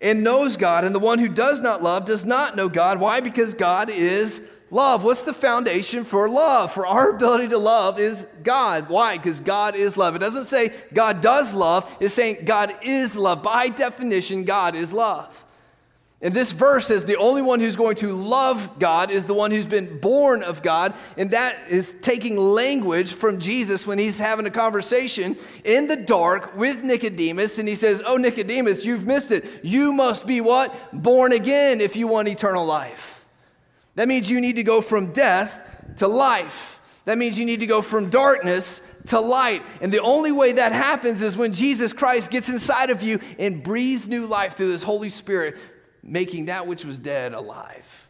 and 0.00 0.24
knows 0.24 0.56
God. 0.56 0.84
And 0.84 0.94
the 0.94 0.98
one 0.98 1.18
who 1.18 1.28
does 1.28 1.60
not 1.60 1.82
love 1.82 2.04
does 2.04 2.24
not 2.24 2.56
know 2.56 2.68
God. 2.68 3.00
Why? 3.00 3.20
Because 3.20 3.54
God 3.54 3.88
is 3.90 4.42
love. 4.72 5.04
What's 5.04 5.22
the 5.22 5.34
foundation 5.34 6.04
for 6.04 6.28
love? 6.28 6.72
For 6.72 6.86
our 6.86 7.10
ability 7.10 7.48
to 7.48 7.58
love 7.58 8.00
is 8.00 8.26
God. 8.42 8.88
Why? 8.88 9.18
Because 9.18 9.40
God 9.40 9.76
is 9.76 9.96
love. 9.96 10.16
It 10.16 10.20
doesn't 10.20 10.46
say 10.46 10.72
God 10.92 11.20
does 11.20 11.54
love, 11.54 11.94
it's 12.00 12.14
saying 12.14 12.38
God 12.44 12.74
is 12.82 13.14
love. 13.14 13.42
By 13.42 13.68
definition, 13.68 14.44
God 14.44 14.74
is 14.74 14.92
love. 14.92 15.44
And 16.24 16.32
this 16.32 16.52
verse 16.52 16.86
says 16.86 17.04
the 17.04 17.16
only 17.16 17.42
one 17.42 17.58
who's 17.58 17.74
going 17.74 17.96
to 17.96 18.12
love 18.12 18.78
God 18.78 19.10
is 19.10 19.26
the 19.26 19.34
one 19.34 19.50
who's 19.50 19.66
been 19.66 19.98
born 19.98 20.44
of 20.44 20.62
God. 20.62 20.94
And 21.16 21.32
that 21.32 21.56
is 21.68 21.96
taking 22.00 22.36
language 22.36 23.12
from 23.12 23.40
Jesus 23.40 23.88
when 23.88 23.98
he's 23.98 24.20
having 24.20 24.46
a 24.46 24.50
conversation 24.50 25.36
in 25.64 25.88
the 25.88 25.96
dark 25.96 26.56
with 26.56 26.84
Nicodemus. 26.84 27.58
And 27.58 27.66
he 27.66 27.74
says, 27.74 28.00
Oh, 28.06 28.18
Nicodemus, 28.18 28.84
you've 28.84 29.04
missed 29.04 29.32
it. 29.32 29.44
You 29.64 29.92
must 29.92 30.24
be 30.24 30.40
what? 30.40 30.72
Born 30.92 31.32
again 31.32 31.80
if 31.80 31.96
you 31.96 32.06
want 32.06 32.28
eternal 32.28 32.64
life. 32.64 33.11
That 33.94 34.08
means 34.08 34.30
you 34.30 34.40
need 34.40 34.56
to 34.56 34.62
go 34.62 34.80
from 34.80 35.12
death 35.12 35.94
to 35.98 36.08
life. 36.08 36.80
That 37.04 37.18
means 37.18 37.38
you 37.38 37.44
need 37.44 37.60
to 37.60 37.66
go 37.66 37.82
from 37.82 38.10
darkness 38.10 38.80
to 39.06 39.20
light. 39.20 39.66
And 39.80 39.92
the 39.92 40.00
only 40.00 40.32
way 40.32 40.52
that 40.52 40.72
happens 40.72 41.20
is 41.20 41.36
when 41.36 41.52
Jesus 41.52 41.92
Christ 41.92 42.30
gets 42.30 42.48
inside 42.48 42.90
of 42.90 43.02
you 43.02 43.18
and 43.38 43.62
breathes 43.62 44.06
new 44.06 44.26
life 44.26 44.56
through 44.56 44.70
His 44.70 44.82
Holy 44.82 45.08
Spirit, 45.08 45.56
making 46.02 46.46
that 46.46 46.66
which 46.66 46.84
was 46.84 46.98
dead 46.98 47.34
alive. 47.34 48.08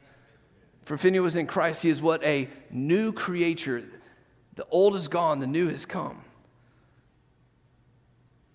For 0.85 0.95
if 0.95 1.05
anyone 1.05 1.25
was 1.25 1.37
in 1.37 1.47
Christ, 1.47 1.83
he 1.83 1.88
is 1.88 2.03
what? 2.03 2.23
A 2.23 2.49
new 2.71 3.12
creature. 3.12 3.85
The 4.57 4.66
old 4.71 4.95
is 4.95 5.09
gone, 5.09 5.38
the 5.38 5.47
new 5.47 5.68
has 5.68 5.87
come. 5.87 6.23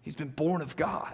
He's 0.04 0.16
been 0.16 0.30
born 0.30 0.62
of 0.62 0.76
God. 0.76 1.14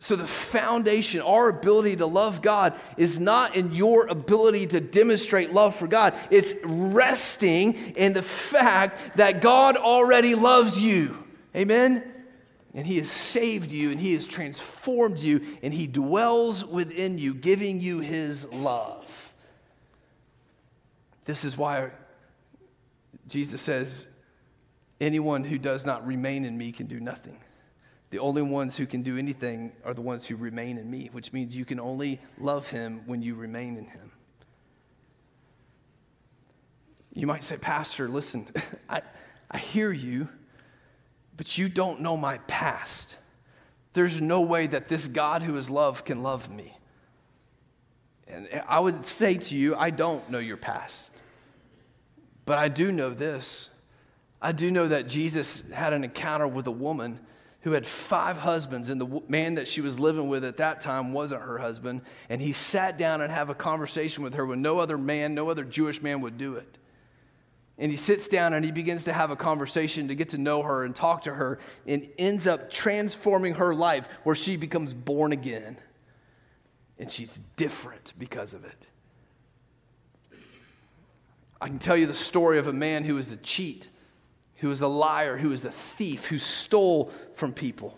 So, 0.00 0.14
the 0.14 0.26
foundation, 0.26 1.20
our 1.22 1.48
ability 1.48 1.96
to 1.96 2.06
love 2.06 2.40
God, 2.40 2.78
is 2.96 3.18
not 3.18 3.56
in 3.56 3.72
your 3.72 4.06
ability 4.06 4.68
to 4.68 4.80
demonstrate 4.80 5.52
love 5.52 5.74
for 5.74 5.88
God. 5.88 6.14
It's 6.30 6.54
resting 6.62 7.74
in 7.96 8.12
the 8.12 8.22
fact 8.22 9.16
that 9.16 9.40
God 9.40 9.76
already 9.76 10.36
loves 10.36 10.78
you. 10.80 11.24
Amen? 11.54 12.14
and 12.74 12.86
He 12.86 12.98
has 12.98 13.10
saved 13.10 13.72
you, 13.72 13.90
and 13.90 14.00
He 14.00 14.12
has 14.12 14.26
transformed 14.26 15.18
you, 15.18 15.44
and 15.62 15.74
He 15.74 15.86
dwells 15.86 16.64
within 16.64 17.18
you, 17.18 17.34
giving 17.34 17.80
you 17.80 17.98
His 17.98 18.46
love. 18.52 19.32
This 21.24 21.44
is 21.44 21.56
why 21.56 21.90
Jesus 23.26 23.60
says, 23.60 24.06
Anyone 25.00 25.44
who 25.44 25.58
does 25.58 25.86
not 25.86 26.06
remain 26.06 26.44
in 26.44 26.56
me 26.56 26.72
can 26.72 26.86
do 26.86 27.00
nothing. 27.00 27.38
The 28.10 28.18
only 28.18 28.42
ones 28.42 28.76
who 28.76 28.86
can 28.86 29.02
do 29.02 29.18
anything 29.18 29.72
are 29.84 29.92
the 29.94 30.00
ones 30.00 30.26
who 30.26 30.36
remain 30.36 30.78
in 30.78 30.90
me, 30.90 31.10
which 31.12 31.32
means 31.32 31.54
you 31.54 31.64
can 31.64 31.78
only 31.78 32.20
love 32.38 32.68
Him 32.68 33.02
when 33.06 33.22
you 33.22 33.34
remain 33.34 33.76
in 33.76 33.86
Him. 33.86 34.12
You 37.12 37.26
might 37.26 37.44
say, 37.44 37.56
Pastor, 37.56 38.08
listen, 38.08 38.48
I, 38.88 39.02
I 39.50 39.58
hear 39.58 39.92
you 39.92 40.28
but 41.38 41.56
you 41.56 41.68
don't 41.70 42.00
know 42.00 42.16
my 42.16 42.38
past. 42.48 43.16
There's 43.94 44.20
no 44.20 44.42
way 44.42 44.66
that 44.66 44.88
this 44.88 45.08
God 45.08 45.42
who 45.42 45.56
is 45.56 45.70
love 45.70 46.04
can 46.04 46.22
love 46.22 46.50
me. 46.50 46.76
And 48.26 48.48
I 48.68 48.80
would 48.80 49.06
say 49.06 49.36
to 49.36 49.56
you, 49.56 49.74
I 49.76 49.90
don't 49.90 50.28
know 50.28 50.40
your 50.40 50.58
past. 50.58 51.14
But 52.44 52.58
I 52.58 52.68
do 52.68 52.90
know 52.92 53.10
this. 53.10 53.70
I 54.42 54.52
do 54.52 54.70
know 54.70 54.88
that 54.88 55.08
Jesus 55.08 55.62
had 55.72 55.92
an 55.92 56.04
encounter 56.04 56.46
with 56.46 56.66
a 56.66 56.72
woman 56.72 57.20
who 57.62 57.72
had 57.72 57.86
five 57.86 58.38
husbands, 58.38 58.88
and 58.88 59.00
the 59.00 59.22
man 59.28 59.54
that 59.56 59.66
she 59.66 59.80
was 59.80 59.98
living 59.98 60.28
with 60.28 60.44
at 60.44 60.58
that 60.58 60.80
time 60.80 61.12
wasn't 61.12 61.42
her 61.42 61.58
husband. 61.58 62.02
And 62.28 62.40
he 62.40 62.52
sat 62.52 62.96
down 62.96 63.20
and 63.20 63.32
have 63.32 63.50
a 63.50 63.54
conversation 63.54 64.22
with 64.22 64.34
her 64.34 64.46
when 64.46 64.62
no 64.62 64.78
other 64.78 64.96
man, 64.96 65.34
no 65.34 65.50
other 65.50 65.64
Jewish 65.64 66.00
man 66.00 66.20
would 66.20 66.38
do 66.38 66.54
it. 66.54 66.78
And 67.78 67.90
he 67.90 67.96
sits 67.96 68.26
down 68.26 68.54
and 68.54 68.64
he 68.64 68.72
begins 68.72 69.04
to 69.04 69.12
have 69.12 69.30
a 69.30 69.36
conversation 69.36 70.08
to 70.08 70.14
get 70.16 70.30
to 70.30 70.38
know 70.38 70.62
her 70.62 70.84
and 70.84 70.94
talk 70.94 71.22
to 71.22 71.34
her 71.34 71.60
and 71.86 72.08
ends 72.18 72.46
up 72.46 72.70
transforming 72.70 73.54
her 73.54 73.72
life 73.72 74.08
where 74.24 74.34
she 74.34 74.56
becomes 74.56 74.92
born 74.92 75.32
again. 75.32 75.78
And 76.98 77.08
she's 77.08 77.40
different 77.54 78.14
because 78.18 78.52
of 78.52 78.64
it. 78.64 78.86
I 81.60 81.68
can 81.68 81.78
tell 81.78 81.96
you 81.96 82.06
the 82.06 82.14
story 82.14 82.58
of 82.58 82.66
a 82.66 82.72
man 82.72 83.04
who 83.04 83.14
was 83.14 83.30
a 83.30 83.36
cheat, 83.36 83.88
who 84.58 84.68
was 84.68 84.80
a 84.82 84.88
liar, 84.88 85.36
who 85.36 85.50
was 85.50 85.64
a 85.64 85.70
thief, 85.70 86.26
who 86.26 86.38
stole 86.38 87.12
from 87.34 87.52
people, 87.52 87.96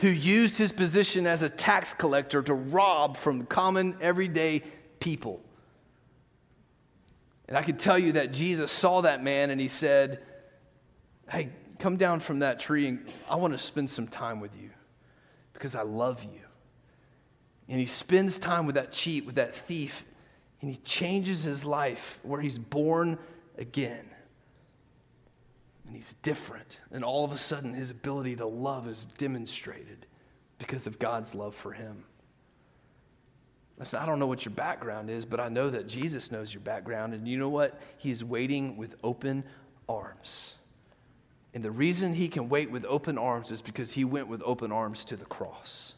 who 0.00 0.08
used 0.08 0.56
his 0.56 0.72
position 0.72 1.26
as 1.26 1.42
a 1.42 1.50
tax 1.50 1.94
collector 1.94 2.42
to 2.42 2.54
rob 2.54 3.16
from 3.16 3.46
common, 3.46 3.96
everyday 4.00 4.62
people. 5.00 5.40
And 7.46 7.56
I 7.56 7.62
can 7.62 7.76
tell 7.76 7.98
you 7.98 8.12
that 8.12 8.32
Jesus 8.32 8.72
saw 8.72 9.02
that 9.02 9.22
man 9.22 9.50
and 9.50 9.60
he 9.60 9.68
said, 9.68 10.22
Hey, 11.28 11.50
come 11.78 11.96
down 11.96 12.20
from 12.20 12.38
that 12.38 12.58
tree 12.58 12.86
and 12.86 13.06
I 13.28 13.36
want 13.36 13.52
to 13.52 13.58
spend 13.58 13.90
some 13.90 14.08
time 14.08 14.40
with 14.40 14.56
you 14.56 14.70
because 15.52 15.74
I 15.74 15.82
love 15.82 16.24
you. 16.24 16.40
And 17.68 17.78
he 17.78 17.86
spends 17.86 18.38
time 18.38 18.66
with 18.66 18.74
that 18.76 18.92
cheat, 18.92 19.26
with 19.26 19.34
that 19.36 19.54
thief, 19.54 20.04
and 20.60 20.70
he 20.70 20.76
changes 20.78 21.42
his 21.42 21.64
life 21.64 22.18
where 22.22 22.40
he's 22.40 22.58
born 22.58 23.18
again. 23.58 24.11
And 25.92 25.98
he's 25.98 26.14
different. 26.22 26.80
And 26.90 27.04
all 27.04 27.22
of 27.22 27.32
a 27.32 27.36
sudden, 27.36 27.74
his 27.74 27.90
ability 27.90 28.36
to 28.36 28.46
love 28.46 28.88
is 28.88 29.04
demonstrated 29.04 30.06
because 30.58 30.86
of 30.86 30.98
God's 30.98 31.34
love 31.34 31.54
for 31.54 31.70
him. 31.70 32.04
I 33.78 33.84
said, 33.84 34.00
I 34.00 34.06
don't 34.06 34.18
know 34.18 34.26
what 34.26 34.46
your 34.46 34.54
background 34.54 35.10
is, 35.10 35.26
but 35.26 35.38
I 35.38 35.50
know 35.50 35.68
that 35.68 35.86
Jesus 35.86 36.32
knows 36.32 36.54
your 36.54 36.62
background. 36.62 37.12
And 37.12 37.28
you 37.28 37.36
know 37.36 37.50
what? 37.50 37.78
He 37.98 38.10
is 38.10 38.24
waiting 38.24 38.78
with 38.78 38.94
open 39.04 39.44
arms. 39.86 40.54
And 41.52 41.62
the 41.62 41.70
reason 41.70 42.14
he 42.14 42.28
can 42.28 42.48
wait 42.48 42.70
with 42.70 42.86
open 42.86 43.18
arms 43.18 43.52
is 43.52 43.60
because 43.60 43.92
he 43.92 44.06
went 44.06 44.28
with 44.28 44.40
open 44.46 44.72
arms 44.72 45.04
to 45.04 45.16
the 45.18 45.26
cross. 45.26 45.92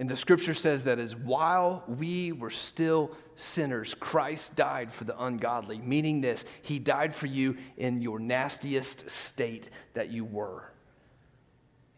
And 0.00 0.08
the 0.08 0.16
scripture 0.16 0.54
says 0.54 0.84
that 0.84 0.98
as 0.98 1.14
while 1.14 1.84
we 1.86 2.32
were 2.32 2.50
still 2.50 3.10
sinners, 3.36 3.94
Christ 3.94 4.56
died 4.56 4.92
for 4.92 5.04
the 5.04 5.22
ungodly, 5.22 5.78
meaning 5.78 6.22
this, 6.22 6.44
he 6.62 6.78
died 6.78 7.14
for 7.14 7.26
you 7.26 7.58
in 7.76 8.00
your 8.00 8.18
nastiest 8.18 9.10
state 9.10 9.68
that 9.92 10.10
you 10.10 10.24
were. 10.24 10.72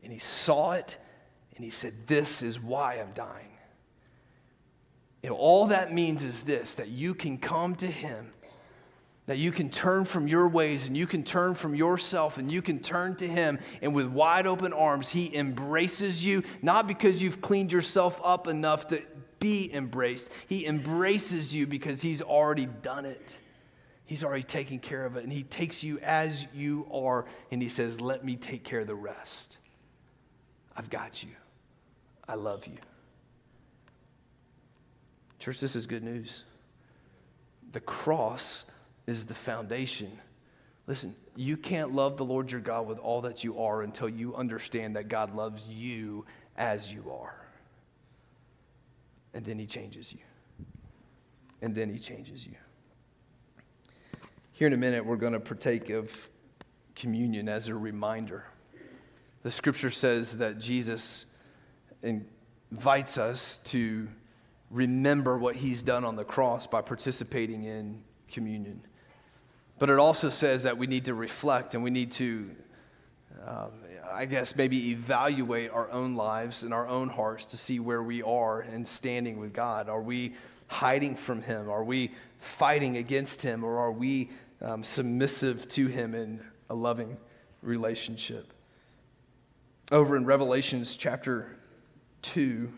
And 0.03 0.13
he 0.13 0.19
saw 0.19 0.73
it 0.73 0.99
and 1.55 1.65
he 1.65 1.71
said, 1.71 1.95
This 2.09 2.43
is 2.43 2.59
why 2.59 2.95
I'm 2.95 3.13
dying. 3.13 3.53
Know, 5.23 5.37
all 5.37 5.69
that 5.69 5.93
means 5.93 6.25
is 6.25 6.43
this 6.43 6.75
that 6.75 6.89
you 6.89 7.15
can 7.15 7.39
come 7.39 7.77
to 7.77 7.87
Him, 7.87 8.33
that 9.27 9.39
you 9.39 9.53
can 9.53 9.69
turn 9.69 10.05
from 10.05 10.27
your 10.27 10.49
ways 10.49 10.87
and 10.87 10.97
you 10.97 11.07
can 11.07 11.23
turn 11.23 11.55
from 11.55 11.75
yourself 11.75 12.39
and 12.39 12.51
you 12.51 12.61
can 12.61 12.81
turn 12.81 13.15
to 13.17 13.29
Him. 13.29 13.59
And 13.81 13.95
with 13.95 14.07
wide 14.07 14.47
open 14.47 14.73
arms, 14.73 15.09
He 15.09 15.35
embraces 15.35 16.25
you, 16.25 16.43
not 16.61 16.89
because 16.89 17.23
you've 17.23 17.41
cleaned 17.41 17.71
yourself 17.71 18.21
up 18.25 18.49
enough 18.49 18.89
to 18.89 19.03
be 19.39 19.73
embraced. 19.73 20.31
He 20.49 20.67
embraces 20.67 21.55
you 21.55 21.67
because 21.67 22.03
He's 22.03 22.21
already 22.21 22.67
done 22.67 23.05
it. 23.05 23.39
He's 24.05 24.25
already 24.25 24.43
taken 24.43 24.81
care 24.81 25.07
of 25.07 25.17
it. 25.17 25.23
And 25.23 25.33
He 25.33 25.45
takes 25.45 25.85
you 25.85 25.99
as 26.01 26.49
you 26.53 26.89
are 26.93 27.27
and 27.53 27.63
He 27.63 27.69
says, 27.69 28.01
Let 28.01 28.25
me 28.25 28.35
take 28.35 28.65
care 28.65 28.81
of 28.81 28.89
the 28.89 28.95
rest. 28.95 29.59
I've 30.77 30.91
got 30.91 31.23
you. 31.23 31.31
I 32.29 32.35
love 32.35 32.67
you. 32.67 32.79
Church, 35.39 35.61
this 35.61 35.77
is 35.77 35.87
good 35.87 36.03
news. 36.03 36.45
The 37.73 37.81
cross 37.81 38.65
is 39.07 39.27
the 39.27 39.35
foundation. 39.35 40.11
Listen, 40.87 41.15
you 41.37 41.57
can't 41.57 41.93
love 41.93 42.17
the 42.17 42.25
Lord 42.25 42.51
your 42.51 42.61
God 42.61 42.87
with 42.87 42.99
all 42.99 43.23
that 43.23 43.45
you 43.45 43.59
are 43.59 43.83
until 43.83 44.09
you 44.09 44.35
understand 44.35 44.97
that 44.97 45.09
God 45.09 45.35
loves 45.35 45.69
you 45.69 46.25
as 46.57 46.93
you 46.93 47.13
are. 47.13 47.47
And 49.35 49.45
then 49.45 49.59
he 49.59 49.67
changes 49.67 50.13
you. 50.13 50.21
And 51.63 51.75
then 51.75 51.89
he 51.89 51.99
changes 51.99 52.47
you. 52.47 52.55
Here 54.53 54.67
in 54.67 54.73
a 54.73 54.79
minute, 54.79 55.07
we're 55.07 55.17
going 55.17 55.33
to 55.33 55.41
partake 55.41 55.91
of 55.91 56.29
communion 56.95 57.49
as 57.49 57.69
a 57.69 57.75
reminder. 57.75 58.45
The 59.43 59.51
scripture 59.51 59.91
says 59.91 60.39
that 60.39 60.59
Jesus 60.59 61.27
invites 62.03 63.19
us 63.19 63.59
to 63.65 64.09
remember 64.71 65.39
what 65.39 65.57
he's 65.57 65.83
done 65.83 66.05
on 66.05 66.17
the 66.17 66.25
cross 66.25 66.67
by 66.67 66.83
participating 66.83 67.65
in 67.65 68.03
communion. 68.31 68.83
But 69.79 69.91
it 69.91 69.99
also 69.99 70.31
says 70.31 70.63
that 70.65 70.79
we 70.79 70.87
need 70.87 71.07
to 71.07 71.15
reflect 71.15 71.75
and 71.75 71.83
we 71.83 71.91
need 71.91 72.13
to, 72.13 72.51
um, 73.47 73.71
I 74.13 74.27
guess, 74.27 74.55
maybe 74.55 74.91
evaluate 74.91 75.71
our 75.71 75.91
own 75.91 76.15
lives 76.15 76.63
and 76.63 76.73
our 76.73 76.87
own 76.87 77.09
hearts 77.09 77.47
to 77.47 77.57
see 77.57 77.81
where 77.81 78.03
we 78.03 78.23
are 78.23 78.63
in 78.63 78.85
standing 78.85 79.39
with 79.39 79.53
God. 79.53 79.89
Are 79.89 80.03
we 80.03 80.35
hiding 80.69 81.17
from 81.17 81.43
Him? 81.43 81.69
Are 81.69 81.85
we 81.85 82.13
fighting 82.39 82.97
against 82.97 83.43
Him? 83.43 83.65
Or 83.65 83.79
are 83.79 83.93
we 83.93 84.31
um, 84.61 84.83
submissive 84.83 85.67
to 85.69 85.87
Him 85.87 86.15
in 86.15 86.41
a 86.71 86.75
loving 86.75 87.17
relationship? 87.63 88.53
Over 89.91 90.17
in 90.17 90.25
Revelations 90.25 90.97
chapter 90.97 91.57
2, 92.23 92.73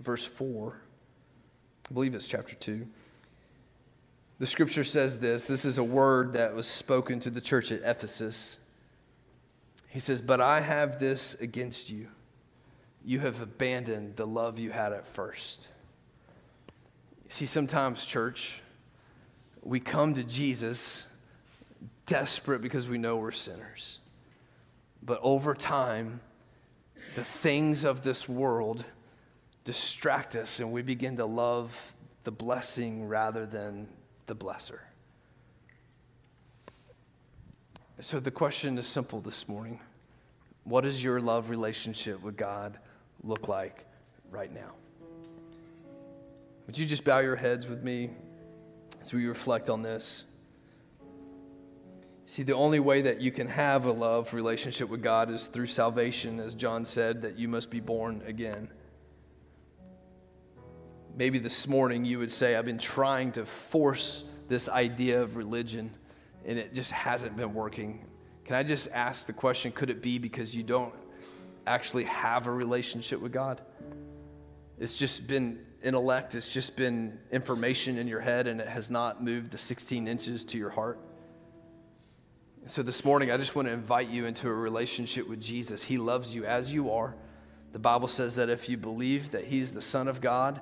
verse 0.00 0.24
4. 0.24 0.80
I 1.90 1.94
believe 1.94 2.14
it's 2.14 2.26
chapter 2.26 2.54
2. 2.54 2.86
The 4.38 4.46
scripture 4.46 4.84
says 4.84 5.18
this 5.18 5.46
this 5.46 5.64
is 5.64 5.78
a 5.78 5.84
word 5.84 6.34
that 6.34 6.54
was 6.54 6.66
spoken 6.66 7.20
to 7.20 7.30
the 7.30 7.40
church 7.40 7.72
at 7.72 7.82
Ephesus. 7.82 8.60
He 9.88 10.00
says, 10.00 10.22
But 10.22 10.40
I 10.40 10.60
have 10.60 11.00
this 11.00 11.34
against 11.40 11.90
you. 11.90 12.08
You 13.04 13.20
have 13.20 13.40
abandoned 13.40 14.16
the 14.16 14.26
love 14.26 14.58
you 14.58 14.70
had 14.70 14.92
at 14.92 15.08
first. 15.08 15.68
See, 17.28 17.46
sometimes, 17.46 18.06
church, 18.06 18.60
we 19.62 19.80
come 19.80 20.14
to 20.14 20.24
Jesus 20.24 21.06
desperate 22.06 22.60
because 22.60 22.88
we 22.88 22.98
know 22.98 23.16
we're 23.16 23.32
sinners. 23.32 23.98
But 25.02 25.20
over 25.22 25.54
time, 25.54 26.20
the 27.14 27.24
things 27.24 27.84
of 27.84 28.02
this 28.02 28.28
world 28.28 28.84
distract 29.64 30.36
us 30.36 30.60
and 30.60 30.72
we 30.72 30.82
begin 30.82 31.16
to 31.16 31.26
love 31.26 31.94
the 32.24 32.30
blessing 32.30 33.06
rather 33.06 33.44
than 33.44 33.88
the 34.28 34.36
blesser. 34.36 34.78
So 37.98 38.20
the 38.20 38.30
question 38.30 38.78
is 38.78 38.86
simple 38.86 39.20
this 39.20 39.48
morning 39.48 39.80
What 40.62 40.82
does 40.82 41.02
your 41.02 41.20
love 41.20 41.50
relationship 41.50 42.22
with 42.22 42.36
God 42.36 42.78
look 43.24 43.48
like 43.48 43.84
right 44.30 44.52
now? 44.52 44.70
Would 46.66 46.78
you 46.78 46.86
just 46.86 47.02
bow 47.02 47.18
your 47.18 47.36
heads 47.36 47.66
with 47.66 47.82
me 47.82 48.10
as 49.00 49.12
we 49.12 49.26
reflect 49.26 49.68
on 49.68 49.82
this? 49.82 50.24
See, 52.26 52.42
the 52.42 52.52
only 52.52 52.78
way 52.78 53.00
that 53.02 53.22
you 53.22 53.32
can 53.32 53.48
have 53.48 53.86
a 53.86 53.90
love 53.90 54.34
relationship 54.34 54.90
with 54.90 55.02
God 55.02 55.30
is 55.30 55.46
through 55.46 55.66
salvation, 55.66 56.38
as 56.40 56.54
John 56.54 56.84
said, 56.84 57.22
that 57.22 57.38
you 57.38 57.48
must 57.48 57.70
be 57.70 57.80
born 57.80 58.22
again 58.26 58.68
maybe 61.18 61.40
this 61.40 61.66
morning 61.66 62.04
you 62.04 62.20
would 62.20 62.30
say, 62.30 62.54
I've 62.54 62.64
been 62.64 62.78
trying 62.78 63.32
to 63.32 63.44
force 63.44 64.22
this 64.48 64.68
idea 64.68 65.22
of 65.22 65.36
religion 65.36 65.90
and 66.44 66.58
it 66.58 66.74
just 66.74 66.90
hasn't 66.90 67.36
been 67.36 67.54
working. 67.54 68.04
Can 68.44 68.56
I 68.56 68.62
just 68.62 68.88
ask 68.92 69.26
the 69.26 69.32
question 69.32 69.72
could 69.72 69.90
it 69.90 70.00
be 70.02 70.18
because 70.18 70.56
you 70.56 70.62
don't 70.62 70.94
actually 71.68 72.04
have 72.04 72.46
a 72.46 72.50
relationship 72.50 73.20
with 73.20 73.32
God. 73.32 73.60
It's 74.78 74.98
just 74.98 75.26
been 75.26 75.64
intellect, 75.82 76.34
it's 76.34 76.52
just 76.52 76.76
been 76.76 77.18
information 77.30 77.98
in 77.98 78.08
your 78.08 78.20
head, 78.20 78.46
and 78.46 78.60
it 78.60 78.66
has 78.66 78.90
not 78.90 79.22
moved 79.22 79.50
the 79.50 79.58
16 79.58 80.08
inches 80.08 80.44
to 80.46 80.58
your 80.58 80.70
heart. 80.70 80.98
So 82.66 82.82
this 82.82 83.04
morning, 83.04 83.30
I 83.30 83.36
just 83.36 83.54
want 83.54 83.68
to 83.68 83.72
invite 83.72 84.08
you 84.08 84.26
into 84.26 84.48
a 84.48 84.52
relationship 84.52 85.28
with 85.28 85.40
Jesus. 85.40 85.82
He 85.82 85.98
loves 85.98 86.34
you 86.34 86.44
as 86.44 86.72
you 86.72 86.90
are. 86.90 87.14
The 87.72 87.78
Bible 87.78 88.08
says 88.08 88.34
that 88.36 88.48
if 88.48 88.68
you 88.68 88.76
believe 88.76 89.30
that 89.30 89.44
He's 89.44 89.72
the 89.72 89.80
Son 89.80 90.08
of 90.08 90.20
God 90.20 90.60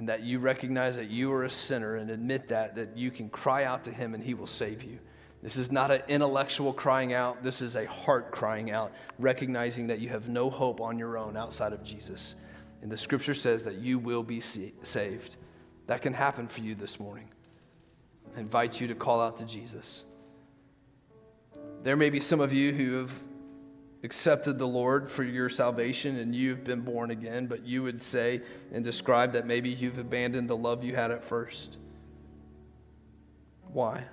and 0.00 0.08
that 0.08 0.22
you 0.22 0.38
recognize 0.38 0.96
that 0.96 1.10
you 1.10 1.30
are 1.30 1.44
a 1.44 1.50
sinner 1.50 1.96
and 1.96 2.10
admit 2.10 2.48
that, 2.48 2.74
that 2.74 2.96
you 2.96 3.10
can 3.10 3.28
cry 3.28 3.64
out 3.64 3.84
to 3.84 3.92
Him 3.92 4.14
and 4.14 4.24
He 4.24 4.32
will 4.32 4.46
save 4.46 4.82
you. 4.82 4.98
This 5.42 5.58
is 5.58 5.70
not 5.70 5.90
an 5.90 6.00
intellectual 6.08 6.72
crying 6.72 7.12
out. 7.12 7.42
This 7.42 7.60
is 7.60 7.76
a 7.76 7.84
heart 7.84 8.30
crying 8.32 8.70
out, 8.70 8.92
recognizing 9.18 9.88
that 9.88 10.00
you 10.00 10.08
have 10.08 10.26
no 10.26 10.48
hope 10.48 10.80
on 10.80 10.98
your 10.98 11.18
own 11.18 11.36
outside 11.36 11.74
of 11.74 11.84
Jesus. 11.84 12.34
And 12.80 12.90
the 12.90 12.96
scripture 12.96 13.34
says 13.34 13.62
that 13.64 13.74
you 13.74 13.98
will 13.98 14.22
be 14.22 14.40
saved. 14.40 15.36
That 15.86 16.00
can 16.00 16.14
happen 16.14 16.48
for 16.48 16.60
you 16.60 16.74
this 16.74 16.98
morning. 16.98 17.28
I 18.34 18.40
invite 18.40 18.80
you 18.80 18.88
to 18.88 18.94
call 18.94 19.20
out 19.20 19.36
to 19.36 19.44
Jesus. 19.44 20.04
There 21.82 21.96
may 21.96 22.08
be 22.08 22.20
some 22.20 22.40
of 22.40 22.54
you 22.54 22.72
who 22.72 23.00
have 23.00 23.12
accepted 24.02 24.58
the 24.58 24.66
Lord 24.66 25.10
for 25.10 25.22
your 25.22 25.48
salvation 25.48 26.16
and 26.16 26.34
you've 26.34 26.64
been 26.64 26.80
born 26.80 27.10
again, 27.10 27.46
but 27.46 27.64
you 27.66 27.82
would 27.82 28.00
say 28.00 28.40
and 28.72 28.84
describe 28.84 29.32
that 29.32 29.46
maybe 29.46 29.68
you've 29.68 29.98
abandoned 29.98 30.48
the 30.48 30.56
love 30.56 30.82
you 30.82 30.94
had 30.94 31.10
at 31.10 31.22
first. 31.22 31.76
Why? 33.72 34.04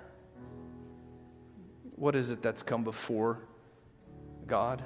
What 1.96 2.14
is 2.14 2.30
it 2.30 2.42
that's 2.42 2.62
come 2.62 2.84
before 2.84 3.40
God? 4.46 4.82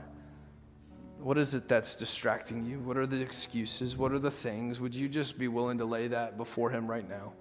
What 1.18 1.38
is 1.38 1.54
it 1.54 1.68
that's 1.68 1.94
distracting 1.94 2.64
you? 2.64 2.80
What 2.80 2.96
are 2.96 3.06
the 3.06 3.20
excuses? 3.20 3.96
What 3.96 4.12
are 4.12 4.18
the 4.18 4.30
things? 4.30 4.80
Would 4.80 4.94
you 4.94 5.08
just 5.08 5.38
be 5.38 5.46
willing 5.46 5.78
to 5.78 5.84
lay 5.84 6.08
that 6.08 6.36
before 6.36 6.70
Him 6.70 6.90
right 6.90 7.08
now, 7.08 7.32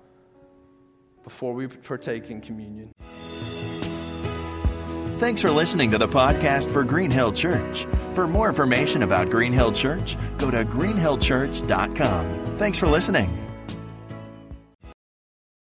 before 1.23 1.53
we 1.53 1.67
partake 1.67 2.29
in 2.29 2.41
communion? 2.41 2.91
Thanks 5.21 5.39
for 5.39 5.51
listening 5.51 5.91
to 5.91 5.99
the 5.99 6.07
podcast 6.07 6.71
for 6.71 6.83
Green 6.83 7.11
Hill 7.11 7.31
Church. 7.31 7.85
For 8.15 8.27
more 8.27 8.49
information 8.49 9.03
about 9.03 9.29
Green 9.29 9.53
Hill 9.53 9.71
Church, 9.71 10.17
go 10.39 10.49
to 10.49 10.65
greenhillchurch.com. 10.65 12.45
Thanks 12.57 12.79
for 12.79 12.87
listening. 12.87 13.50